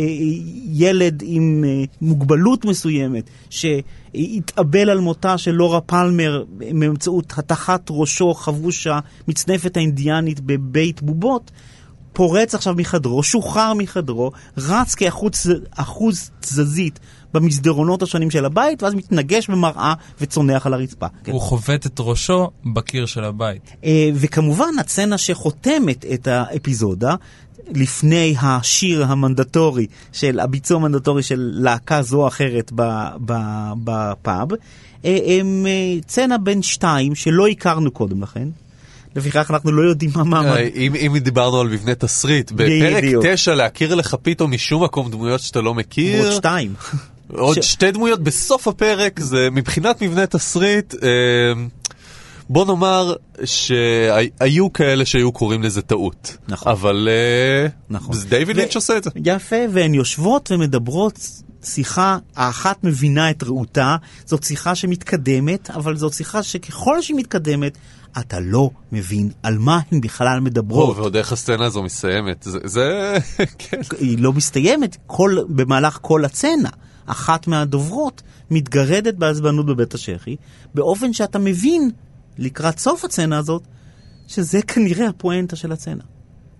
ילד 0.72 1.22
עם 1.26 1.64
מוגבלות 2.00 2.64
מסוימת, 2.64 3.30
שהתאבל 3.50 4.90
על 4.90 5.00
מותה 5.00 5.38
של 5.38 5.50
לורה 5.50 5.80
פלמר 5.80 6.44
באמצעות 6.50 7.32
הטחת 7.36 7.86
ראשו 7.90 8.34
חבוש 8.34 8.86
המצנפת 9.26 9.76
האינדיאנית 9.76 10.40
בבית 10.40 11.02
בובות, 11.02 11.50
פורץ 12.18 12.54
עכשיו 12.54 12.74
מחדרו, 12.76 13.22
שוחרר 13.22 13.74
מחדרו, 13.74 14.32
רץ 14.56 14.94
כאחוז 14.94 15.52
אחוז 15.70 16.30
תזזית 16.40 17.00
במסדרונות 17.34 18.02
השונים 18.02 18.30
של 18.30 18.44
הבית, 18.44 18.82
ואז 18.82 18.94
מתנגש 18.94 19.50
במראה 19.50 19.94
וצונח 20.20 20.66
על 20.66 20.74
הרצפה. 20.74 21.06
כן. 21.24 21.32
הוא 21.32 21.40
חובט 21.40 21.86
את 21.86 22.00
ראשו 22.00 22.50
בקיר 22.64 23.06
של 23.06 23.24
הבית. 23.24 23.72
אה, 23.84 24.10
וכמובן, 24.14 24.70
הסצנה 24.80 25.18
שחותמת 25.18 26.04
את 26.14 26.26
האפיזודה, 26.26 27.14
לפני 27.74 28.34
השיר 28.42 29.04
המנדטורי 29.04 29.86
של 30.12 30.40
הביצוע 30.40 30.76
המנדטורי 30.76 31.22
של 31.22 31.50
להקה 31.54 32.02
זו 32.02 32.22
או 32.22 32.28
אחרת 32.28 32.72
בפאב, 33.84 34.48
אה, 35.04 35.18
הם 35.26 35.66
אה, 35.68 36.00
סצנה 36.08 36.38
בין 36.38 36.62
שתיים 36.62 37.14
שלא 37.14 37.48
הכרנו 37.48 37.90
קודם 37.90 38.22
לכן. 38.22 38.48
לפיכך 39.16 39.50
אנחנו 39.50 39.72
לא 39.72 39.82
יודעים 39.82 40.10
מה 40.14 40.24
מעמד. 40.24 40.56
אם, 40.74 40.94
אם 40.94 41.18
דיברנו 41.18 41.60
על 41.60 41.68
מבנה 41.68 41.94
תסריט, 41.94 42.52
בפרק 42.52 43.04
בדיוק. 43.04 43.24
9 43.26 43.54
להכיר 43.54 43.94
לך 43.94 44.16
פתאום 44.22 44.52
משום 44.52 44.84
מקום 44.84 45.10
דמויות 45.10 45.40
שאתה 45.40 45.60
לא 45.60 45.74
מכיר. 45.74 46.24
עוד 46.24 46.32
שתיים. 46.32 46.74
עוד 47.32 47.62
ש- 47.62 47.72
שתי 47.72 47.90
דמויות 47.90 48.22
בסוף 48.22 48.68
הפרק, 48.68 49.20
זה 49.20 49.48
מבחינת 49.52 50.02
מבנה 50.02 50.26
תסריט, 50.26 50.94
אה, 51.02 51.08
בוא 52.48 52.66
נאמר 52.66 53.14
שהיו 53.44 54.72
כאלה 54.72 55.04
שהיו 55.04 55.32
קוראים 55.32 55.62
לזה 55.62 55.82
טעות. 55.82 56.36
נכון. 56.48 56.72
אבל 56.72 57.08
אה, 57.10 57.68
נכון. 57.90 58.14
זה 58.14 58.28
דיוויד 58.28 58.56
ו- 58.56 58.60
לינץ' 58.60 58.74
עושה 58.76 58.96
את 58.96 59.04
זה. 59.04 59.10
יפה, 59.24 59.56
והן 59.72 59.94
יושבות 59.94 60.50
ומדברות 60.52 61.18
שיחה, 61.64 62.18
האחת 62.36 62.84
מבינה 62.84 63.30
את 63.30 63.42
רעותה, 63.42 63.96
זאת 64.24 64.44
שיחה 64.44 64.74
שמתקדמת, 64.74 65.70
אבל 65.70 65.96
זאת 65.96 66.12
שיחה 66.12 66.42
שככל 66.42 67.02
שהיא 67.02 67.16
מתקדמת, 67.16 67.78
אתה 68.18 68.40
לא 68.40 68.70
מבין 68.92 69.30
על 69.42 69.58
מה 69.58 69.80
הן 69.92 70.00
בכלל 70.00 70.36
או, 70.38 70.42
מדברות. 70.42 70.96
ועוד 70.96 71.16
איך 71.16 71.32
הסצנה 71.32 71.64
הזו 71.64 71.82
מסיימת. 71.82 72.42
זה, 72.42 72.58
זה 72.64 73.16
כן. 73.58 73.80
היא 74.00 74.18
לא 74.18 74.32
מסתיימת 74.32 74.96
כל, 75.06 75.36
במהלך 75.48 75.98
כל 76.02 76.24
הצצנה. 76.24 76.68
אחת 77.10 77.46
מהדוברות 77.46 78.22
מתגרדת 78.50 79.14
בעזבנות 79.14 79.66
בבית 79.66 79.94
השחי, 79.94 80.36
באופן 80.74 81.12
שאתה 81.12 81.38
מבין 81.38 81.90
לקראת 82.38 82.78
סוף 82.78 83.04
הצצנה 83.04 83.38
הזאת, 83.38 83.62
שזה 84.28 84.62
כנראה 84.62 85.08
הפואנטה 85.08 85.56
של 85.56 85.72
הצצנה. 85.72 86.02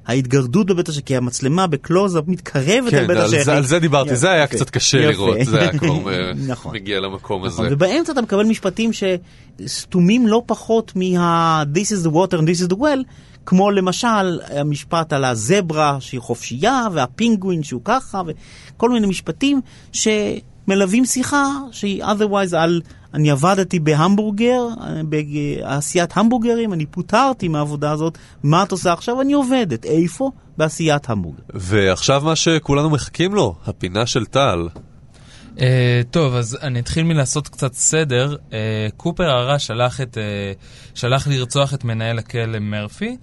ההתגרדות 0.06 0.66
בבית 0.66 0.88
השחי, 0.88 1.02
כי 1.02 1.16
המצלמה 1.16 1.66
בקלוזאפ 1.66 2.24
מתקרבת 2.26 2.90
כן, 2.90 3.06
בית 3.06 3.16
על 3.16 3.24
השחי. 3.24 3.44
זה, 3.44 3.56
על 3.56 3.64
זה 3.64 3.78
דיברתי, 3.78 4.16
זה 4.16 4.30
היה 4.30 4.44
יפה. 4.44 4.56
קצת 4.56 4.70
קשה 4.70 4.98
יפה. 4.98 5.10
לראות, 5.10 5.36
זה 5.44 5.60
היה 5.60 5.78
כבר 5.78 6.12
אה, 6.12 6.32
נכון. 6.52 6.74
מגיע 6.74 7.00
למקום 7.00 7.44
הזה. 7.44 7.62
נכון, 7.62 7.72
ובאמצע 7.72 8.12
אתה 8.12 8.22
מקבל 8.22 8.44
משפטים 8.44 8.90
שסתומים 8.92 10.26
לא 10.26 10.42
פחות 10.46 10.92
מה- 10.96 11.62
This 11.74 11.86
is 11.92 12.06
the 12.06 12.12
water 12.12 12.38
and 12.38 12.44
this 12.44 12.66
is 12.66 12.74
the 12.74 12.78
well, 12.78 13.02
כמו 13.48 13.70
למשל 13.70 14.40
המשפט 14.50 15.12
על 15.12 15.24
הזברה 15.24 15.96
שהיא 16.00 16.20
חופשייה, 16.20 16.86
והפינגווין 16.92 17.62
שהוא 17.62 17.80
ככה, 17.84 18.22
וכל 18.26 18.90
מיני 18.90 19.06
משפטים 19.06 19.60
שמלווים 19.92 21.04
שיחה 21.04 21.46
שהיא 21.72 22.04
otherwise 22.04 22.56
על 22.56 22.80
אני 23.14 23.30
עבדתי 23.30 23.78
בהמבורגר, 23.78 24.62
בעשיית 25.04 26.16
המבורגרים, 26.16 26.72
אני 26.72 26.86
פוטרתי 26.86 27.48
מהעבודה 27.48 27.90
הזאת, 27.90 28.18
מה 28.42 28.62
את 28.62 28.72
עושה 28.72 28.92
עכשיו? 28.92 29.20
אני 29.20 29.32
עובדת. 29.32 29.84
איפה? 29.84 30.30
בעשיית 30.58 31.10
המבורגר. 31.10 31.42
ועכשיו 31.54 32.22
מה 32.24 32.36
שכולנו 32.36 32.90
מחכים 32.90 33.34
לו, 33.34 33.54
הפינה 33.66 34.06
של 34.06 34.24
טל. 34.24 34.68
Uh, 35.58 35.60
טוב, 36.10 36.34
אז 36.34 36.58
אני 36.62 36.80
אתחיל 36.80 37.04
מלעשות 37.04 37.48
קצת 37.48 37.72
סדר. 37.72 38.36
Uh, 38.50 38.52
קופר 38.96 39.30
הרע 39.30 39.58
שלח, 39.58 40.00
את, 40.00 40.16
uh, 40.16 40.94
שלח 40.94 41.28
לרצוח 41.28 41.74
את 41.74 41.84
מנהל 41.84 42.18
הכלא 42.18 42.58
מרפי, 42.58 43.16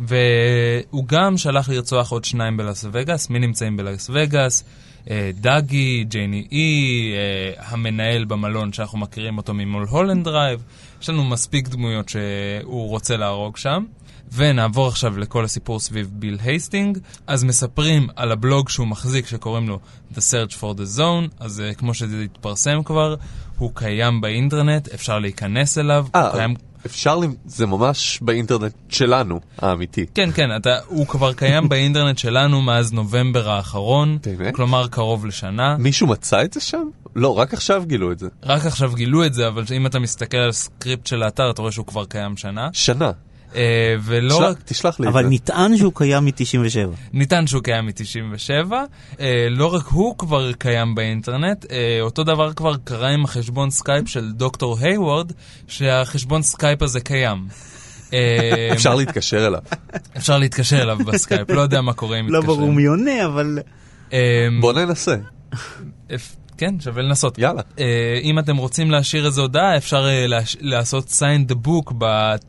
והוא 0.00 1.04
גם 1.06 1.38
שלח 1.38 1.68
לרצוח 1.68 2.12
עוד 2.12 2.24
שניים 2.24 2.56
בלאס 2.56 2.84
וגאס. 2.92 3.30
מי 3.30 3.38
נמצאים 3.38 3.76
בלאס 3.76 4.10
וגאס? 4.12 4.64
Uh, 5.04 5.08
דאגי 5.34 6.04
ג'ונס, 6.08 6.46
ג'ייני-אי, 6.52 7.12
uh, 7.58 7.62
המנהל 7.66 8.24
במלון 8.24 8.72
שאנחנו 8.72 8.98
מכירים 8.98 9.36
אותו 9.36 9.54
ממול 9.54 9.86
הולנד 9.90 10.24
דרייב. 10.24 10.62
יש 11.02 11.08
לנו 11.08 11.24
מספיק 11.24 11.68
דמויות 11.68 12.08
שהוא 12.08 12.88
רוצה 12.88 13.16
להרוג 13.16 13.56
שם. 13.56 13.84
ונעבור 14.32 14.88
עכשיו 14.88 15.18
לכל 15.18 15.44
הסיפור 15.44 15.80
סביב 15.80 16.10
ביל 16.12 16.38
הייסטינג. 16.44 16.98
אז 17.26 17.44
מספרים 17.44 18.08
על 18.16 18.32
הבלוג 18.32 18.68
שהוא 18.68 18.86
מחזיק 18.86 19.26
שקוראים 19.26 19.68
לו 19.68 19.78
The 20.14 20.18
Search 20.18 20.52
for 20.60 20.76
the 20.78 20.98
Zone, 20.98 21.28
אז 21.40 21.62
uh, 21.72 21.78
כמו 21.78 21.94
שזה 21.94 22.22
התפרסם 22.22 22.82
כבר, 22.84 23.14
הוא 23.58 23.70
קיים 23.74 24.20
באינטרנט, 24.20 24.88
אפשר 24.94 25.18
להיכנס 25.18 25.78
אליו, 25.78 26.06
הוא 26.14 26.22
אה, 26.22 26.30
קיים... 26.32 26.54
אפשר, 26.86 27.16
למ- 27.16 27.34
זה 27.46 27.66
ממש 27.66 28.18
באינטרנט 28.22 28.72
שלנו, 28.88 29.40
האמיתי. 29.58 30.06
כן, 30.14 30.30
כן, 30.34 30.56
אתה, 30.56 30.78
הוא 30.86 31.06
כבר 31.06 31.32
קיים 31.32 31.68
באינטרנט 31.68 32.18
שלנו 32.18 32.62
מאז 32.62 32.92
נובמבר 32.92 33.50
האחרון, 33.50 34.18
באמת? 34.26 34.54
כלומר 34.54 34.88
קרוב 34.88 35.26
לשנה. 35.26 35.76
מישהו 35.78 36.06
מצא 36.06 36.42
את 36.42 36.52
זה 36.52 36.60
שם? 36.60 36.88
לא, 37.16 37.38
רק 37.38 37.54
עכשיו 37.54 37.82
גילו 37.86 38.12
את 38.12 38.18
זה. 38.18 38.28
רק 38.42 38.66
עכשיו 38.66 38.92
גילו 38.94 39.26
את 39.26 39.34
זה, 39.34 39.48
אבל 39.48 39.64
אם 39.76 39.86
אתה 39.86 39.98
מסתכל 39.98 40.36
על 40.36 40.52
script 40.52 41.06
של 41.06 41.22
האתר, 41.22 41.50
אתה 41.50 41.62
רואה 41.62 41.72
שהוא 41.72 41.86
כבר 41.86 42.04
קיים 42.04 42.36
שנה. 42.36 42.68
שנה. 42.72 43.10
אה, 43.54 43.60
ולא 44.02 44.34
תשלח- 44.34 44.42
רק... 44.50 44.56
תשלח 44.64 45.00
לי 45.00 45.06
את 45.06 45.12
אבל 45.12 45.22
זה. 45.22 45.28
נטען 45.30 45.76
שהוא 45.76 45.92
קיים 45.94 46.24
מ-97. 46.24 46.88
נטען 47.12 47.46
שהוא 47.46 47.62
קיים 47.62 47.86
מ-97, 47.86 48.72
אה, 49.20 49.46
לא 49.50 49.74
רק 49.74 49.86
הוא 49.86 50.18
כבר 50.18 50.52
קיים 50.52 50.94
באינטרנט, 50.94 51.66
אה, 51.72 51.98
אותו 52.00 52.24
דבר 52.24 52.52
כבר 52.52 52.76
קרה 52.84 53.08
עם 53.08 53.24
החשבון 53.24 53.70
סקייפ 53.70 54.08
של 54.08 54.32
דוקטור 54.32 54.76
הייוורד, 54.80 55.32
שהחשבון 55.68 56.42
סקייפ 56.42 56.82
הזה 56.82 57.00
קיים. 57.00 57.46
אפשר 58.72 58.94
להתקשר 58.94 59.46
אליו. 59.46 59.60
אפשר 60.16 60.38
להתקשר 60.38 60.82
אליו 60.82 60.98
בסקייפ, 61.06 61.50
לא 61.50 61.60
יודע 61.60 61.80
מה 61.80 61.92
קורה 61.92 62.20
אם 62.20 62.28
לא 62.28 62.38
מתקשרים. 62.38 62.58
ברור 62.60 62.72
מי 62.72 62.84
עונה, 62.86 63.26
אבל... 63.26 63.58
בוא 64.60 64.72
ננסה. 64.72 65.16
כן, 66.60 66.80
שווה 66.80 67.02
לנסות. 67.02 67.38
יאללה. 67.38 67.60
Uh, 67.60 67.80
אם 68.22 68.38
אתם 68.38 68.56
רוצים 68.56 68.90
להשאיר 68.90 69.26
איזו 69.26 69.42
הודעה, 69.42 69.76
אפשר 69.76 70.04
uh, 70.04 70.28
להש... 70.28 70.56
לעשות 70.60 71.06
sign 71.06 71.52
the 71.52 71.54
book. 71.66 71.92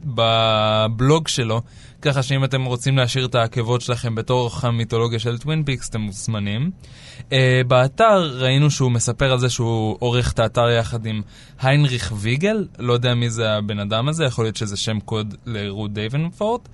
בבלוג 0.06 1.28
שלו, 1.28 1.62
ככה 2.02 2.24
שאם 2.24 2.44
אתם 2.44 2.66
רוצים 2.66 2.98
להשאיר 2.98 3.26
את 3.26 3.36
העקבות 3.36 3.82
שלכם 3.82 4.16
בתור 4.16 4.52
המיתולוגיה 4.62 5.20
של 5.20 5.38
טווין 5.38 5.64
פיקס, 5.64 5.90
אתם 5.90 6.02
מוזמנים. 6.02 6.72
Uh, 7.20 7.34
באתר 7.68 8.38
ראינו 8.38 8.72
שהוא 8.72 8.92
מספר 8.92 9.32
על 9.32 9.40
זה 9.40 9.50
שהוא 9.50 9.98
עורך 10.00 10.32
את 10.32 10.40
האתר 10.40 10.70
יחד 10.70 11.06
עם 11.06 11.22
היינריך 11.62 12.14
ויגל, 12.16 12.68
לא 12.80 12.94
יודע 12.94 13.14
מי 13.14 13.30
זה 13.30 13.52
הבן 13.52 13.80
אדם 13.80 14.08
הזה, 14.10 14.26
יכול 14.26 14.46
להיות 14.46 14.56
שזה 14.56 14.78
שם 14.78 15.00
קוד 15.00 15.36
לרות 15.46 15.94
דייבנפורט. 15.94 16.70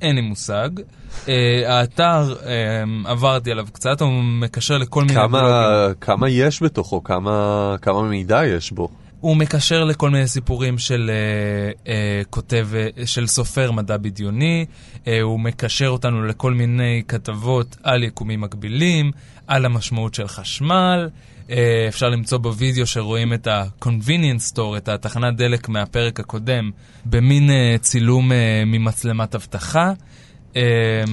אין 0.00 0.14
לי 0.14 0.20
מושג. 0.20 0.68
Uh, 0.78 1.28
האתר, 1.66 2.34
um, 2.40 3.08
עברתי 3.08 3.50
עליו 3.50 3.66
קצת, 3.72 4.00
הוא 4.00 4.22
מקשר 4.22 4.78
לכל 4.78 5.00
מיני 5.00 5.14
כמה, 5.14 5.26
בלוגים. 5.28 5.94
כמה 6.00 6.28
יש 6.28 6.62
בתוכו? 6.62 7.02
כמה, 7.04 7.74
כמה 7.82 8.02
מידע 8.02 8.46
יש 8.46 8.72
בו? 8.72 8.88
הוא 9.20 9.36
מקשר 9.36 9.84
לכל 9.84 10.10
מיני 10.10 10.26
סיפורים 10.26 10.78
של 10.78 11.10
uh, 11.10 11.84
uh, 11.84 11.88
כותב, 12.30 12.68
uh, 12.72 13.06
של 13.06 13.26
סופר 13.26 13.72
מדע 13.72 13.96
בדיוני, 13.96 14.66
uh, 14.94 15.08
הוא 15.22 15.40
מקשר 15.40 15.88
אותנו 15.88 16.22
לכל 16.24 16.52
מיני 16.54 17.02
כתבות 17.08 17.76
על 17.82 18.02
יקומים 18.02 18.40
מקבילים, 18.40 19.10
על 19.46 19.64
המשמעות 19.64 20.14
של 20.14 20.28
חשמל. 20.28 21.08
Uh, 21.48 21.50
אפשר 21.88 22.08
למצוא 22.08 22.38
בווידאו 22.38 22.86
שרואים 22.86 23.32
את 23.32 23.46
ה-convenience 23.46 24.54
store, 24.54 24.76
את 24.76 24.88
התחנת 24.88 25.36
דלק 25.36 25.68
מהפרק 25.68 26.20
הקודם, 26.20 26.70
במין 27.04 27.50
uh, 27.50 27.78
צילום 27.82 28.32
uh, 28.32 28.34
ממצלמת 28.66 29.34
אבטחה. 29.34 29.92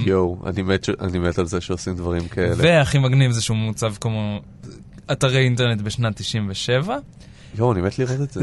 יואו, 0.05 0.37
אני 0.45 0.61
מת, 0.61 0.89
אני 1.01 1.19
מת 1.19 1.39
על 1.39 1.45
זה 1.45 1.61
שעושים 1.61 1.95
דברים 1.95 2.27
כאלה. 2.27 2.55
והכי 2.57 2.99
מגניב 2.99 3.31
זה 3.31 3.41
שהוא 3.41 3.57
מוצב 3.57 3.93
כמו 4.01 4.41
אתרי 5.11 5.43
אינטרנט 5.43 5.81
בשנת 5.81 6.15
97. 6.15 6.97
יואו, 7.57 7.71
אני 7.71 7.81
מת 7.81 7.99
לראות 7.99 8.21
את 8.21 8.31
זה. 8.31 8.41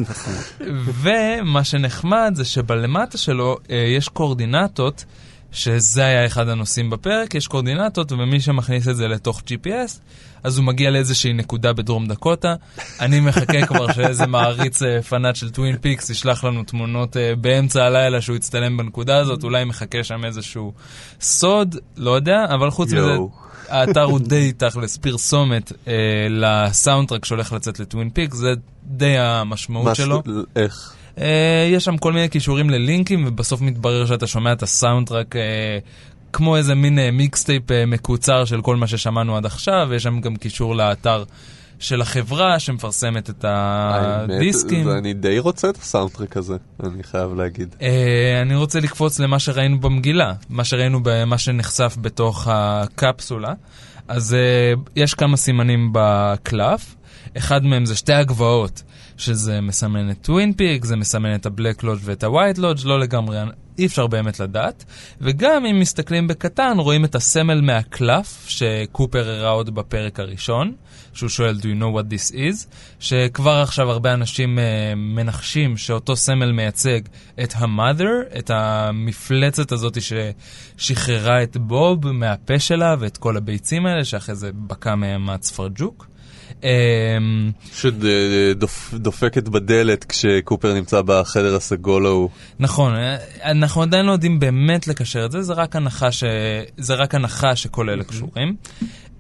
ומה 1.03 1.65
שנחמד 1.65 2.33
זה 2.35 2.45
שבלמטה 2.45 3.19
שלו 3.19 3.57
אה, 3.71 3.77
יש 3.77 4.09
קואורדינטות 4.09 5.05
שזה 5.53 6.05
היה 6.05 6.27
אחד 6.27 6.49
הנושאים 6.49 6.91
בפרק, 6.91 7.35
יש 7.35 7.47
קורדינטות, 7.47 8.13
ומי 8.13 8.41
שמכניס 8.41 8.89
את 8.89 8.97
זה 8.97 9.09
לתוך 9.09 9.41
GPS, 9.41 9.99
אז 10.43 10.59
הוא 10.59 10.65
מגיע 10.65 10.91
לאיזושהי 10.91 11.33
נקודה 11.33 11.73
בדרום 11.73 12.07
דקוטה. 12.07 12.55
אני 13.01 13.21
מחכה 13.21 13.67
כבר 13.67 13.93
שאיזה 13.93 14.27
מעריץ 14.27 14.83
אה, 14.83 15.03
פנאט 15.03 15.37
של 15.37 15.51
טווין 15.51 15.77
פיקס 15.79 16.11
ישלח 16.11 16.45
לנו 16.45 16.65
תמונות 16.65 17.17
אה, 17.17 17.35
באמצע 17.41 17.85
הלילה 17.85 18.21
שהוא 18.21 18.37
יצטלם 18.37 18.77
בנקודה 18.77 19.19
הזאת, 19.19 19.45
אולי 19.45 19.65
מחכה 19.65 20.05
שם 20.05 20.25
איזשהו 20.25 20.73
סוד, 21.21 21.77
לא 21.97 22.11
יודע, 22.11 22.45
אבל 22.55 22.71
חוץ 22.71 22.93
מזה... 22.93 23.17
האתר 23.69 24.03
הוא 24.03 24.21
די 24.21 24.53
תכלס 24.53 24.97
פרסומת 24.97 25.73
אה, 25.89 25.93
לסאונדטרק 26.31 27.25
שהולך 27.25 27.53
לצאת 27.53 27.81
לטווין 27.81 28.11
פיקס, 28.11 28.35
זה 28.35 28.55
די 28.85 29.19
המשמעות 29.19 29.97
שלו. 29.97 30.23
איך? 30.57 30.95
אה, 31.19 31.69
יש 31.71 31.85
שם 31.85 31.97
כל 31.97 32.13
מיני 32.13 32.29
קישורים 32.29 32.71
ללינקים, 32.71 33.25
ובסוף 33.27 33.61
מתברר 33.61 34.07
שאתה 34.07 34.27
שומע 34.27 34.53
את 34.53 34.63
הסאונדטרק 34.63 35.37
אה, 35.37 35.79
כמו 36.33 36.57
איזה 36.57 36.75
מין 36.75 36.99
אה, 36.99 37.11
מיקסטייפ 37.11 37.63
מקוצר 37.87 38.45
של 38.45 38.63
כל 38.63 38.77
מה 38.77 38.87
ששמענו 38.87 39.37
עד 39.37 39.47
עכשיו, 39.47 39.87
ויש 39.91 40.03
שם 40.03 40.21
גם 40.21 40.37
קישור 40.37 40.77
לאתר 40.77 41.25
של 41.79 42.01
החברה 42.01 42.59
שמפרסמת 42.59 43.31
את 43.31 43.45
הדיסקים. 43.49 44.89
האמת, 44.89 44.99
אני 44.99 45.15
די 45.15 45.39
רוצה 45.39 45.69
את 45.69 45.77
הסאונדטרק 45.77 46.37
הזה, 46.37 46.57
אני 46.83 47.03
חייב 47.03 47.35
להגיד. 47.35 47.75
אני 48.43 48.55
רוצה 48.55 48.81
לקפוץ 48.81 49.19
למה 49.19 49.39
שראינו 49.39 49.81
במגילה, 49.81 50.33
מה 50.51 50.65
שראינו 50.65 51.01
במה 51.03 51.39
שנחשף 51.39 51.97
בתוך 52.01 52.49
הקפסולה. 52.51 53.53
אז 54.09 54.37
יש 54.97 55.15
כמה 55.15 55.37
סימנים 55.37 55.91
בקלף, 55.93 56.95
אחד 57.37 57.65
מהם 57.65 57.87
זה 57.87 57.97
שתי 57.97 58.13
הגבעות, 58.13 58.83
שזה 59.17 59.61
מסמן 59.61 60.11
את 60.11 60.19
טווין 60.23 60.53
פיק, 60.53 60.85
זה 60.85 60.97
מסמן 60.97 61.35
את 61.35 61.47
הבלק 61.47 61.83
לודג' 61.83 62.01
ואת 62.05 62.25
הווייט 62.25 62.59
לודג', 62.59 62.87
לא 62.87 63.01
לגמרי, 63.01 63.39
אי 63.79 63.87
אפשר 63.87 64.07
באמת 64.07 64.41
לדעת. 64.41 64.85
וגם 65.21 65.67
אם 65.67 65.81
מסתכלים 65.81 66.29
בקטן, 66.29 66.79
רואים 66.79 67.05
את 67.05 67.15
הסמל 67.15 67.61
מהקלף, 67.61 68.45
שקופר 68.49 69.29
הראה 69.29 69.51
עוד 69.51 69.75
בפרק 69.75 70.21
הראשון, 70.21 70.73
שהוא 71.13 71.29
שואל, 71.29 71.57
do 71.61 71.65
you 71.65 71.83
know 71.83 71.99
what 71.99 72.15
this 72.15 72.35
is? 72.35 72.67
שכבר 73.01 73.61
עכשיו 73.63 73.91
הרבה 73.91 74.15
אנשים 74.15 74.59
uh, 74.59 74.63
מנחשים 74.97 75.77
שאותו 75.77 76.17
סמל 76.17 76.53
מייצג 76.53 77.01
את 77.43 77.53
המother, 77.53 78.39
את 78.39 78.51
המפלצת 78.55 79.73
הזאת 79.73 79.99
ששחררה 80.03 81.43
את 81.43 81.57
בוב 81.57 82.13
מהפה 82.13 82.59
שלה 82.59 82.97
ואת 82.99 83.17
כל 83.17 83.37
הביצים 83.37 83.87
האלה, 83.87 84.05
שאחרי 84.05 84.35
זה 84.35 84.51
בקע 84.55 84.95
מהם 84.95 85.31
הצפרג'וק. 85.31 86.12
Um, 86.63 86.65
שדופקת 87.73 89.49
בדלת 89.49 90.05
כשקופר 90.05 90.75
נמצא 90.75 91.03
בחדר 91.07 91.57
הסגול 91.57 92.07
ההוא. 92.07 92.29
נכון, 92.59 92.95
אה, 92.95 93.17
אנחנו 93.45 93.83
עדיין 93.83 94.07
לא 94.07 94.13
יודעים 94.13 94.41
באמת 94.41 94.89
לקשר 94.89 95.25
את 95.25 95.33
זה, 95.33 95.43
זה 95.43 95.53
רק 95.53 95.77
הנחה, 95.77 96.13
ש... 96.13 96.25
זה 96.77 96.95
רק 96.95 97.15
הנחה 97.15 97.57
שכל 97.57 97.91
אלה 97.91 98.05
קשורים. 98.05 98.57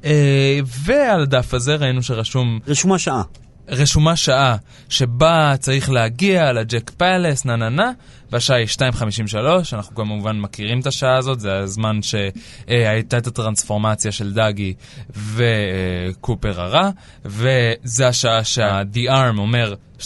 אה, 0.05 0.59
ועל 0.85 1.22
הדף 1.22 1.55
הזה 1.55 1.74
ראינו 1.74 2.02
שרשום 2.02 2.59
רשומה 2.68 2.98
שעה. 2.98 3.22
רשומה 3.68 4.16
שעה 4.16 4.57
שבה 4.88 5.55
צריך 5.59 5.90
להגיע 5.90 6.53
לג'ק 6.53 6.90
פלס, 6.90 7.44
נה 7.44 7.57
נה 7.57 7.68
נה, 7.68 7.90
והשעה 8.33 8.57
היא 8.57 8.66
2.53, 8.66 9.37
אנחנו 9.72 9.94
כמובן 9.94 10.38
מכירים 10.40 10.81
את 10.81 10.87
השעה 10.87 11.16
הזאת, 11.18 11.40
זה 11.40 11.59
הזמן 11.59 11.98
שהייתה 12.03 13.18
את 13.18 13.27
הטרנספורמציה 13.27 14.12
של 14.12 14.33
דאגי 14.33 14.75
וקופר 15.16 16.61
הרע, 16.61 16.90
וזה 17.25 18.09
השעה 18.09 18.44
שה-The 18.44 19.11
Arm 19.11 19.38
אומר 19.38 19.75
2.53, 20.01 20.05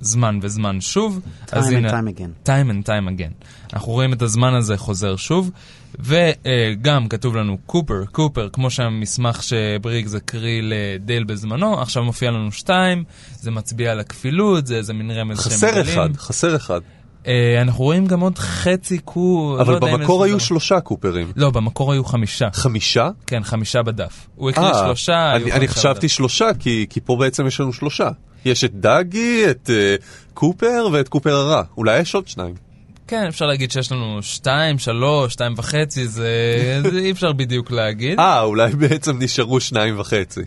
זמן 0.00 0.38
וזמן 0.42 0.80
שוב. 0.80 1.20
Time 1.46 1.52
and 1.54 1.66
הנה- 1.74 1.90
time 1.90 2.18
again. 2.18 2.48
time 2.48 2.70
and 2.70 2.86
time 2.88 3.18
again. 3.18 3.44
אנחנו 3.72 3.92
רואים 3.92 4.12
את 4.12 4.22
הזמן 4.22 4.54
הזה 4.54 4.76
חוזר 4.76 5.16
שוב, 5.16 5.50
וגם 6.00 7.08
כתוב 7.08 7.36
לנו 7.36 7.58
קופר, 7.66 8.04
קופר, 8.12 8.48
כמו 8.52 8.70
שהמסמך 8.70 9.42
שבריגס 9.42 10.14
הקריא 10.14 10.62
לדייל 10.62 11.24
בזמנו, 11.24 11.80
עכשיו 11.80 12.04
מופיע 12.04 12.30
לנו 12.30 12.52
שתיים, 12.52 13.04
זה 13.40 13.50
מצביע 13.50 13.92
על 13.92 14.00
הכפילות, 14.00 14.66
זה 14.66 14.76
איזה 14.76 14.92
מין 14.92 15.10
רמז 15.10 15.42
שהם 15.42 15.52
חסר. 15.52 15.80
אחד, 15.80 16.16
חסר 16.16 16.56
אחד. 16.56 16.80
אה, 17.26 17.62
אנחנו 17.62 17.84
רואים 17.84 18.06
גם 18.06 18.20
עוד 18.20 18.38
חצי 18.38 18.98
קו... 18.98 19.56
אבל 19.60 19.70
לא 19.72 19.76
יודע 19.76 19.92
אם 19.94 19.98
במקור 20.00 20.24
היו 20.24 20.36
לזה- 20.36 20.44
שלושה 20.46 20.80
קופרים. 20.80 21.32
לא, 21.36 21.50
במקור 21.50 21.92
היו 21.92 22.04
חמישה. 22.04 22.48
חמישה? 22.52 23.08
כן, 23.26 23.42
חמישה 23.44 23.82
בדף. 23.82 24.26
הוא 24.36 24.50
הקריא 24.50 24.66
אה, 24.66 24.84
שלושה, 24.86 25.36
אני, 25.36 25.52
אני 25.52 25.68
חשבתי 25.68 26.00
בדף. 26.06 26.12
שלושה, 26.12 26.48
כי, 26.58 26.86
כי 26.90 27.00
פה 27.00 27.16
בעצם 27.16 27.46
יש 27.46 27.60
לנו 27.60 27.72
שלושה. 27.72 28.08
יש 28.44 28.64
את 28.64 28.74
דאגי, 28.74 29.50
את 29.50 29.70
uh, 29.70 30.02
קופר 30.34 30.88
ואת 30.92 31.08
קופר 31.08 31.34
הרע. 31.36 31.62
אולי 31.76 31.98
יש 32.00 32.14
עוד 32.14 32.28
שניים. 32.28 32.54
כן, 33.08 33.26
אפשר 33.28 33.46
להגיד 33.46 33.70
שיש 33.70 33.92
לנו 33.92 34.22
שתיים, 34.22 34.78
שלוש, 34.78 35.32
שתיים 35.32 35.54
וחצי, 35.56 36.08
זה 36.08 36.28
זה 36.90 36.98
אי 36.98 37.10
אפשר 37.10 37.32
בדיוק 37.32 37.70
להגיד. 37.70 38.18
אה, 38.20 38.42
אולי 38.42 38.72
בעצם 38.72 39.22
נשארו 39.22 39.60
שניים 39.60 40.00
וחצי. 40.00 40.40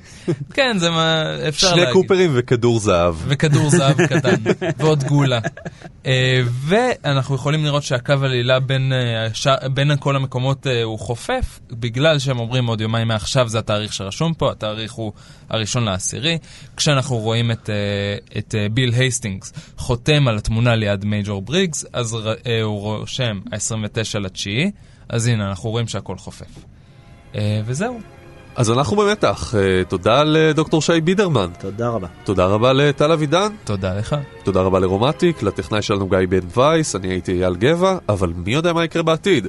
כן, 0.54 0.78
זה 0.78 0.90
מה... 0.90 1.24
אפשר 1.48 1.68
שני 1.68 1.80
להגיד. 1.80 1.94
קופרים 1.94 2.32
וכדור 2.34 2.80
זהב. 2.80 3.16
וכדור 3.28 3.70
זהב 3.70 4.06
קטן, 4.10 4.36
ועוד 4.78 5.04
גולה. 5.04 5.40
אה, 6.06 6.42
ואנחנו 6.46 7.36
יכולים 7.36 7.66
לראות 7.66 7.84
שהקו 7.84 8.14
עלילה 8.22 8.60
בין, 8.60 8.94
אה, 8.94 9.26
הש... 9.26 9.48
בין 9.74 9.92
כל 10.00 10.16
המקומות 10.16 10.68
אה, 10.68 10.84
הוא 10.84 11.00
חופף, 11.00 11.60
בגלל 11.72 12.20
שהם 12.20 12.40
אומרים 12.40 12.68
עוד 12.68 12.82
יומיים 12.82 13.08
מעכשיו 13.08 13.50
זה 13.50 13.60
התאריך 13.60 13.94
שרשום 13.94 14.34
פה, 14.34 14.52
התאריך 14.52 14.92
הוא 14.92 15.12
הראשון 15.50 15.84
לעשירי. 15.84 16.38
כשאנחנו 16.78 17.18
רואים 17.18 17.52
את, 17.52 17.70
אה, 17.70 18.38
את 18.40 18.56
אה, 18.56 18.70
ביל 18.70 18.94
הייסטינגס 18.94 19.54
חותם 19.78 20.28
על 20.28 20.38
התמונה 20.38 20.76
ליד 20.76 21.06
מייג'ור 21.06 21.42
בריגס, 21.42 21.86
אז 21.94 22.18
הוא 22.64 22.82
רושם 22.82 23.40
ה-29 23.52 24.20
לתשיעי, 24.20 24.72
אז 25.10 25.28
הנה, 25.28 25.50
אנחנו 25.50 25.70
רואים 25.70 25.88
שהכל 25.88 26.18
חופף. 26.18 26.46
אה, 27.36 27.62
וזהו. 27.66 28.00
אז 28.56 28.72
אנחנו 28.72 28.98
במתח. 28.98 29.56
אה, 29.56 29.84
תודה 29.84 30.24
לדוקטור 30.24 30.82
שי 30.82 31.02
בידרמן. 31.02 31.50
תודה 31.60 31.90
רבה. 31.90 32.08
תודה 32.24 32.46
רבה 32.46 32.74
לטל 32.74 33.12
אבידן. 33.12 33.48
תודה 33.64 33.98
לך. 33.98 34.16
תודה 34.44 34.62
רבה 34.62 34.80
לרומטיק, 34.80 35.44
לטכנאי 35.44 35.82
שלנו 35.82 36.10
גיא 36.10 36.20
בן 36.30 36.48
וייס, 36.58 36.96
אני 36.96 37.08
הייתי 37.08 37.32
אייל 37.32 37.56
גבע, 37.56 37.98
אבל 38.10 38.34
מי 38.36 38.54
יודע 38.54 38.74
מה 38.74 38.86
יקרה 38.86 39.04
בעתיד. 39.04 39.48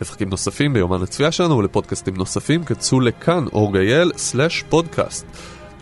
לפרקים 0.00 0.28
נוספים 0.28 0.72
ביומן 0.72 1.02
הצפייה 1.02 1.32
שלנו 1.32 1.58
ולפודקאסטים 1.58 2.16
נוספים, 2.16 2.64
כנסו 2.64 3.00
לכאן 3.00 3.44
org.il/פודקאסט. 3.46 5.26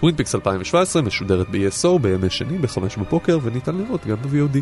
טווין 0.00 0.16
פיקס 0.16 0.35
2017 0.35 1.02
משודרת 1.02 1.46
ב-ESO 1.50 1.98
בימי 2.00 2.31
שני 2.31 2.59
ב-5 2.59 2.78
בבוקר 2.98 3.38
וניתן 3.42 3.76
לראות 3.76 4.07
גם 4.07 4.16
ב-VOD. 4.16 4.59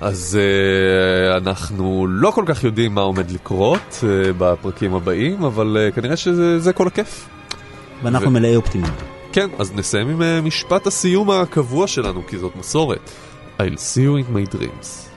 אז 0.00 0.38
uh, 0.38 1.36
אנחנו 1.36 2.06
לא 2.06 2.30
כל 2.30 2.44
כך 2.46 2.64
יודעים 2.64 2.94
מה 2.94 3.00
עומד 3.00 3.30
לקרות 3.30 4.00
uh, 4.00 4.04
בפרקים 4.38 4.94
הבאים, 4.94 5.44
אבל 5.44 5.76
uh, 5.76 5.94
כנראה 5.94 6.16
שזה 6.16 6.58
זה 6.58 6.72
כל 6.72 6.86
הכיף. 6.86 7.28
ואנחנו 8.02 8.28
ו- 8.28 8.30
מלאי 8.30 8.56
אופטימיות. 8.56 8.94
כן, 9.32 9.48
אז 9.58 9.72
נסיים 9.74 10.08
עם 10.08 10.20
uh, 10.20 10.46
משפט 10.46 10.86
הסיום 10.86 11.30
הקבוע 11.30 11.86
שלנו, 11.86 12.26
כי 12.26 12.38
זאת 12.38 12.56
מסורת. 12.56 13.10
I'll 13.58 13.62
see 13.62 14.00
you 14.00 14.26
in 14.26 14.32
my 14.32 14.54
dreams. 14.54 15.07